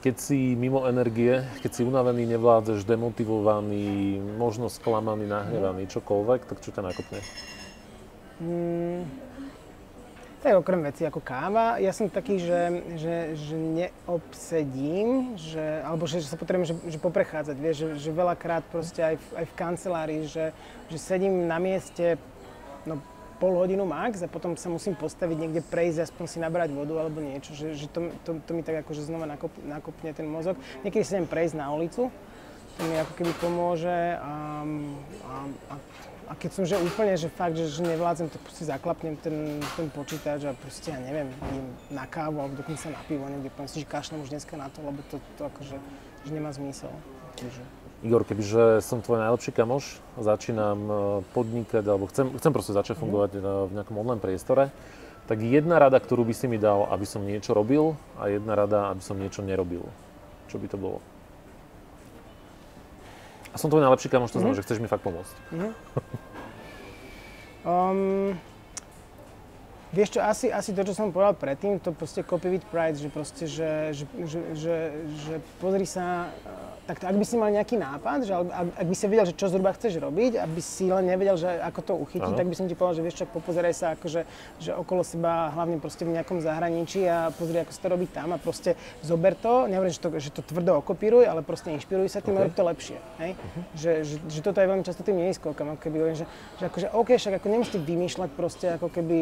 keď 0.00 0.14
si 0.16 0.38
mimo 0.56 0.88
energie, 0.88 1.44
keď 1.60 1.70
si 1.70 1.82
unavený, 1.84 2.24
nevládzeš, 2.32 2.88
demotivovaný, 2.88 4.18
možno 4.40 4.72
sklamaný, 4.72 5.28
nahnevaný, 5.28 5.84
čokoľvek, 5.92 6.48
tak 6.48 6.64
čo 6.64 6.72
ťa 6.72 6.80
nakopne? 6.80 7.20
Mm, 8.40 9.04
to 10.42 10.50
je 10.50 10.58
okrem 10.58 10.82
veci 10.82 11.06
ako 11.06 11.22
káva. 11.22 11.78
Ja 11.78 11.94
som 11.94 12.10
taký, 12.10 12.42
že, 12.42 12.82
že, 12.98 13.16
že 13.38 13.54
neobsedím, 13.54 15.38
že, 15.38 15.86
alebo 15.86 16.10
že, 16.10 16.18
že 16.18 16.26
sa 16.26 16.34
potrebujem 16.34 16.74
že, 16.74 16.76
že 16.90 16.98
poprechádzať. 16.98 17.56
Vieš, 17.62 17.76
že, 17.78 17.88
že 18.08 18.10
veľakrát 18.10 18.66
proste 18.66 19.06
aj 19.06 19.16
v, 19.22 19.26
aj 19.38 19.44
v 19.46 19.54
kancelárii, 19.54 20.22
že, 20.26 20.50
že 20.90 20.98
sedím 20.98 21.46
na 21.46 21.62
mieste 21.62 22.18
no, 22.90 22.98
pol 23.38 23.54
hodinu 23.54 23.86
max 23.86 24.18
a 24.22 24.26
potom 24.26 24.58
sa 24.58 24.66
musím 24.66 24.98
postaviť 24.98 25.34
niekde 25.34 25.62
prejsť, 25.66 26.10
aspoň 26.10 26.24
si 26.26 26.38
nabrať 26.42 26.74
vodu 26.74 26.94
alebo 26.94 27.22
niečo, 27.22 27.54
že, 27.54 27.74
že 27.74 27.86
to, 27.86 28.10
to, 28.22 28.38
to 28.42 28.50
mi 28.54 28.66
tak 28.66 28.86
akože 28.86 29.02
znova 29.06 29.30
nakop, 29.30 29.50
nakopne 29.62 30.10
ten 30.10 30.26
mozog. 30.26 30.58
Niekedy 30.82 31.02
sa 31.02 31.18
idem 31.18 31.26
prejsť 31.26 31.54
na 31.54 31.70
ulicu, 31.70 32.10
to 32.78 32.82
mi 32.86 32.94
ako 32.98 33.12
keby 33.18 33.32
pomôže 33.42 34.18
a, 34.18 34.62
a, 35.26 35.34
a 35.70 35.74
a 36.28 36.32
keď 36.38 36.50
som 36.52 36.62
že 36.64 36.76
úplne, 36.78 37.14
že 37.18 37.28
fakt, 37.28 37.58
že, 37.58 37.66
že 37.68 37.82
nevládzem, 37.82 38.30
tak 38.30 38.40
proste 38.42 38.64
zaklapnem 38.64 39.18
ten, 39.18 39.58
ten 39.74 39.86
počítač 39.90 40.46
a 40.46 40.52
proste, 40.54 40.94
ja 40.94 41.00
neviem, 41.02 41.28
idem 41.50 41.66
na 41.90 42.06
kávu 42.06 42.38
alebo 42.42 42.54
dokonca 42.58 42.92
na 42.92 43.00
pivo 43.06 43.26
niekde, 43.26 43.50
poviem 43.52 43.70
si, 43.70 43.82
že 43.82 43.86
kašlem 43.88 44.22
už 44.22 44.30
dneska 44.32 44.54
na 44.54 44.70
to, 44.70 44.80
lebo 44.80 45.00
to, 45.10 45.18
to 45.36 45.42
akože 45.46 45.76
že 46.22 46.30
nemá 46.30 46.54
zmysel. 46.54 46.90
Takže. 47.34 47.62
Igor, 48.02 48.22
kebyže 48.26 48.82
som 48.82 49.02
tvoj 49.02 49.22
najlepší 49.22 49.54
kamoš, 49.54 50.02
začínam 50.18 50.78
e, 50.86 50.94
podnikať, 51.34 51.84
alebo 51.86 52.10
chcem, 52.10 52.34
chcem 52.38 52.52
proste 52.54 52.74
začať 52.74 52.98
mhm. 52.98 53.02
fungovať 53.02 53.30
mm. 53.34 53.42
v 53.42 53.72
nejakom 53.78 53.96
online 53.98 54.22
priestore, 54.22 54.70
tak 55.30 55.38
jedna 55.38 55.78
rada, 55.78 56.02
ktorú 56.02 56.26
by 56.26 56.34
si 56.34 56.50
mi 56.50 56.58
dal, 56.58 56.90
aby 56.90 57.06
som 57.06 57.22
niečo 57.22 57.54
robil 57.54 57.94
a 58.18 58.26
jedna 58.26 58.58
rada, 58.58 58.90
aby 58.90 59.02
som 59.02 59.14
niečo 59.14 59.42
nerobil. 59.42 59.86
Čo 60.50 60.58
by 60.58 60.66
to 60.66 60.78
bolo? 60.78 60.98
A 63.52 63.56
som 63.60 63.68
tvoj 63.68 63.84
najlepší 63.84 64.08
kamoš, 64.08 64.32
to 64.32 64.40
znamená, 64.40 64.56
mm-hmm. 64.56 64.64
že 64.64 64.64
chceš 64.64 64.80
mi 64.80 64.88
fakt 64.88 65.04
pomôcť. 65.04 65.34
Mm-hmm. 65.52 65.70
um, 67.68 68.32
vieš 69.92 70.16
čo, 70.16 70.20
asi, 70.24 70.48
asi 70.48 70.72
to, 70.72 70.82
čo 70.82 70.96
som 70.96 71.12
povedal 71.12 71.36
predtým, 71.36 71.78
to 71.78 71.92
proste 71.92 72.24
copy 72.24 72.58
with 72.58 72.66
pride, 72.72 72.96
že 72.96 73.08
proste, 73.12 73.44
že, 73.44 73.92
že, 73.92 74.04
že, 74.24 74.40
že, 74.56 74.76
že 75.28 75.34
pozri 75.60 75.84
sa 75.84 76.32
tak 76.82 76.98
ak 77.06 77.14
by 77.14 77.24
si 77.26 77.38
mal 77.38 77.54
nejaký 77.54 77.78
nápad, 77.78 78.26
že 78.26 78.32
ak, 78.34 78.68
ak 78.74 78.86
by 78.90 78.94
si 78.98 79.04
vedel, 79.06 79.26
že 79.30 79.38
čo 79.38 79.46
zhruba 79.46 79.70
chceš 79.70 80.02
robiť, 80.02 80.42
aby 80.42 80.58
si 80.58 80.90
len 80.90 81.06
nevedel, 81.06 81.38
že 81.38 81.46
ako 81.46 81.80
to 81.86 81.94
uchytiť, 81.94 82.32
tak 82.34 82.46
by 82.50 82.54
som 82.58 82.66
ti 82.66 82.74
povedal, 82.74 82.98
že 82.98 83.04
vieš 83.06 83.16
čo, 83.22 83.26
popozeraj 83.30 83.72
sa 83.72 83.86
akože, 83.94 84.20
že 84.58 84.70
okolo 84.74 85.06
seba, 85.06 85.54
hlavne 85.54 85.78
proste 85.78 86.02
v 86.02 86.18
nejakom 86.18 86.42
zahraničí 86.42 87.06
a 87.06 87.30
pozri, 87.30 87.62
ako 87.62 87.70
sa 87.70 87.80
to 87.86 87.88
robí 87.94 88.06
tam 88.10 88.34
a 88.34 88.38
proste 88.38 88.74
zober 89.06 89.38
to, 89.38 89.70
nehovorím, 89.70 89.94
že 89.94 90.02
to, 90.02 90.08
že 90.18 90.30
to 90.34 90.42
tvrdo 90.42 90.82
okopíruj, 90.82 91.22
ale 91.22 91.46
proste 91.46 91.70
inšpiruj 91.70 92.10
sa 92.10 92.18
tým 92.18 92.34
okay. 92.34 92.50
rob 92.50 92.52
to 92.58 92.62
lepšie. 92.66 92.98
Hej? 93.22 93.30
Uh-huh. 93.38 93.62
Že, 93.78 93.92
že, 94.02 94.16
že, 94.26 94.40
toto 94.42 94.58
je 94.58 94.66
veľmi 94.66 94.82
často 94.82 95.06
tým 95.06 95.22
neiskolkám, 95.22 95.78
ako 95.78 95.80
keby 95.86 95.96
že, 96.18 96.26
že 96.58 96.64
akože 96.66 96.86
OK, 96.98 97.14
však 97.14 97.38
ako 97.38 97.46
nemusíte 97.46 97.78
vymýšľať 97.78 98.30
proste 98.34 98.66
ako 98.74 98.90
keby 98.90 99.18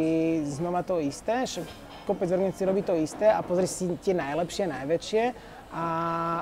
znova 0.60 0.84
to 0.84 1.00
isté, 1.00 1.48
že 1.48 1.64
kopec 2.04 2.28
organizácií 2.28 2.68
robí 2.68 2.84
to 2.84 2.92
isté 2.94 3.32
a 3.32 3.40
pozri 3.40 3.64
si 3.64 3.88
tie 4.04 4.12
najlepšie, 4.12 4.64
najväčšie 4.68 5.22
a, 5.70 5.86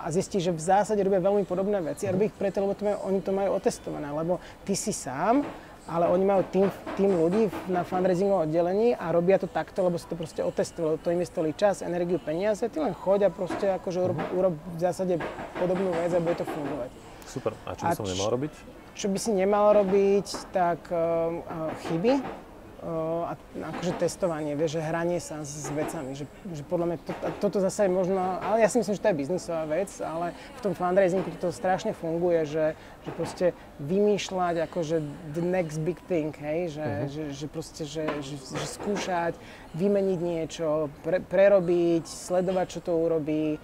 a 0.02 0.08
zistí, 0.08 0.40
že 0.40 0.50
v 0.50 0.62
zásade 0.62 1.04
robia 1.04 1.20
veľmi 1.20 1.44
podobné 1.44 1.78
veci 1.84 2.08
a 2.08 2.14
robí 2.16 2.32
ich 2.32 2.36
preto, 2.36 2.64
lebo 2.64 2.72
to 2.72 2.88
majú, 2.88 2.98
oni 3.06 3.20
to 3.20 3.30
majú 3.30 3.50
otestované, 3.54 4.08
lebo 4.08 4.40
ty 4.64 4.72
si 4.72 4.90
sám, 4.90 5.44
ale 5.88 6.04
oni 6.08 6.24
majú 6.24 6.42
tým, 6.48 6.66
tým 6.96 7.10
ľudí 7.16 7.48
na 7.68 7.84
fundraisingovom 7.84 8.48
oddelení 8.48 8.96
a 8.96 9.12
robia 9.12 9.40
to 9.40 9.48
takto, 9.48 9.84
lebo 9.84 9.96
si 9.96 10.08
to 10.08 10.16
proste 10.16 10.40
otestovali, 10.40 11.00
to 11.00 11.12
investovali 11.12 11.52
čas, 11.56 11.84
energiu, 11.84 12.20
peniaze, 12.20 12.64
ty 12.68 12.76
len 12.80 12.92
choď 12.92 13.28
a 13.28 13.30
proste 13.32 13.66
akože 13.76 13.98
urob, 14.00 14.20
urob 14.36 14.54
v 14.76 14.78
zásade 14.80 15.20
podobnú 15.56 15.92
vec 15.96 16.12
a 16.12 16.20
bude 16.20 16.36
to 16.36 16.44
fungovať. 16.48 16.90
Super. 17.28 17.52
A 17.68 17.76
čo 17.76 17.84
by 17.84 17.96
som 17.96 18.08
nemal 18.08 18.28
robiť? 18.32 18.52
Čo 18.98 19.06
by 19.12 19.18
si 19.20 19.30
nemal 19.30 19.66
robiť, 19.76 20.26
tak 20.50 20.80
uh, 20.90 21.70
chyby, 21.88 22.12
a 22.82 23.34
akože 23.74 23.98
testovanie, 23.98 24.54
vieš, 24.54 24.78
že 24.78 24.86
hranie 24.86 25.18
sa 25.18 25.42
s, 25.42 25.66
vecami, 25.74 26.14
že, 26.14 26.30
že 26.54 26.62
podľa 26.62 26.86
mňa 26.94 26.98
to, 27.02 27.12
toto 27.42 27.58
zase 27.58 27.86
je 27.86 27.90
možno, 27.90 28.18
ale 28.38 28.62
ja 28.62 28.70
si 28.70 28.78
myslím, 28.78 28.94
že 28.94 29.02
to 29.02 29.10
je 29.10 29.20
biznisová 29.20 29.64
vec, 29.66 29.90
ale 29.98 30.30
v 30.30 30.60
tom 30.62 30.72
fundraisingu 30.78 31.26
to 31.42 31.50
strašne 31.50 31.90
funguje, 31.90 32.46
že, 32.46 32.66
že 33.02 33.10
proste 33.18 33.46
vymýšľať 33.82 34.70
akože 34.70 35.02
the 35.34 35.42
next 35.42 35.82
big 35.82 35.98
thing, 36.06 36.30
hej, 36.38 36.78
že, 36.78 36.86
uh-huh. 36.86 37.10
že, 37.10 37.24
že 37.34 37.46
proste, 37.50 37.82
že, 37.82 38.06
že, 38.22 38.38
že 38.38 38.66
skúšať, 38.78 39.34
vymeniť 39.74 40.20
niečo, 40.22 40.86
pre, 41.02 41.18
prerobiť, 41.18 42.06
sledovať, 42.06 42.66
čo 42.78 42.80
to 42.86 42.92
urobí, 42.94 43.58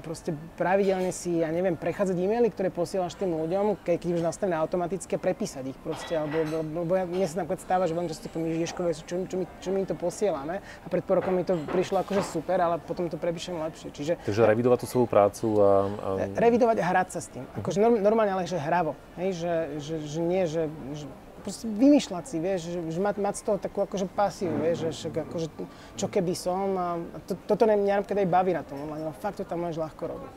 proste 0.00 0.32
pravidelne 0.56 1.12
si, 1.12 1.44
ja 1.44 1.52
neviem, 1.52 1.76
prechádzať 1.76 2.16
e-maily, 2.16 2.48
ktoré 2.48 2.72
posielaš 2.72 3.16
tým 3.20 3.36
ľuďom, 3.36 3.84
keď, 3.84 4.16
už 4.16 4.24
nastavené 4.24 4.56
automatické, 4.56 5.20
prepísať 5.20 5.76
ich 5.76 5.78
proste, 5.84 6.16
alebo, 6.16 6.40
lebo 6.64 6.92
ja, 6.96 7.04
mne 7.04 7.26
sa 7.28 7.44
napríklad 7.44 7.60
stáva, 7.60 7.84
že 7.84 7.92
veľmi 7.92 8.08
často 8.08 8.32
poviem, 8.32 8.56
Ježiškové, 8.56 8.90
čo, 8.96 9.14
čo, 9.28 9.36
my, 9.36 9.44
čo 9.60 9.68
my 9.72 9.80
to 9.84 9.94
posielame 9.96 10.60
a 10.60 10.86
pred 10.88 11.04
pol 11.04 11.20
rokom 11.20 11.36
mi 11.36 11.44
to 11.44 11.56
prišlo 11.68 12.00
akože 12.00 12.22
super, 12.24 12.56
ale 12.60 12.80
potom 12.80 13.12
to 13.12 13.20
prepíšem 13.20 13.56
lepšie. 13.60 13.88
Čiže, 13.92 14.12
Takže 14.24 14.48
revidovať 14.48 14.78
tú 14.84 14.86
svoju 14.88 15.06
prácu 15.08 15.46
a... 15.60 15.70
a... 15.86 16.08
Revidovať 16.40 16.76
a 16.80 16.84
hrať 16.84 17.08
sa 17.12 17.20
s 17.20 17.28
tým. 17.28 17.44
Akože 17.60 17.78
normálne, 17.80 18.32
ale 18.32 18.48
že 18.48 18.56
hravo, 18.56 18.96
hej, 19.20 19.36
že, 19.36 19.54
že, 19.80 19.94
že 20.00 20.20
nie, 20.20 20.42
že, 20.48 20.72
že 20.96 21.04
vymýšľať 21.50 22.24
si, 22.24 22.36
vieš, 22.40 22.60
že, 22.72 22.80
že 22.88 23.00
mať, 23.00 23.16
mať 23.20 23.34
z 23.36 23.42
toho 23.44 23.56
takú 23.60 23.84
akože 23.84 24.08
pasiu, 24.08 24.52
vieš, 24.56 24.88
že 24.88 24.90
však 24.96 25.14
akože 25.28 25.48
čo 26.00 26.06
keby 26.08 26.32
som 26.32 26.66
a 26.76 26.86
to, 27.28 27.36
toto 27.44 27.68
mňa 27.68 28.00
napríklad 28.00 28.24
aj 28.24 28.30
baví 28.32 28.52
na 28.56 28.64
tom 28.64 28.80
online, 28.80 29.12
fakt 29.20 29.40
to 29.40 29.44
tam 29.44 29.60
môžeš 29.60 29.84
ľahko 29.84 30.02
robiť. 30.08 30.32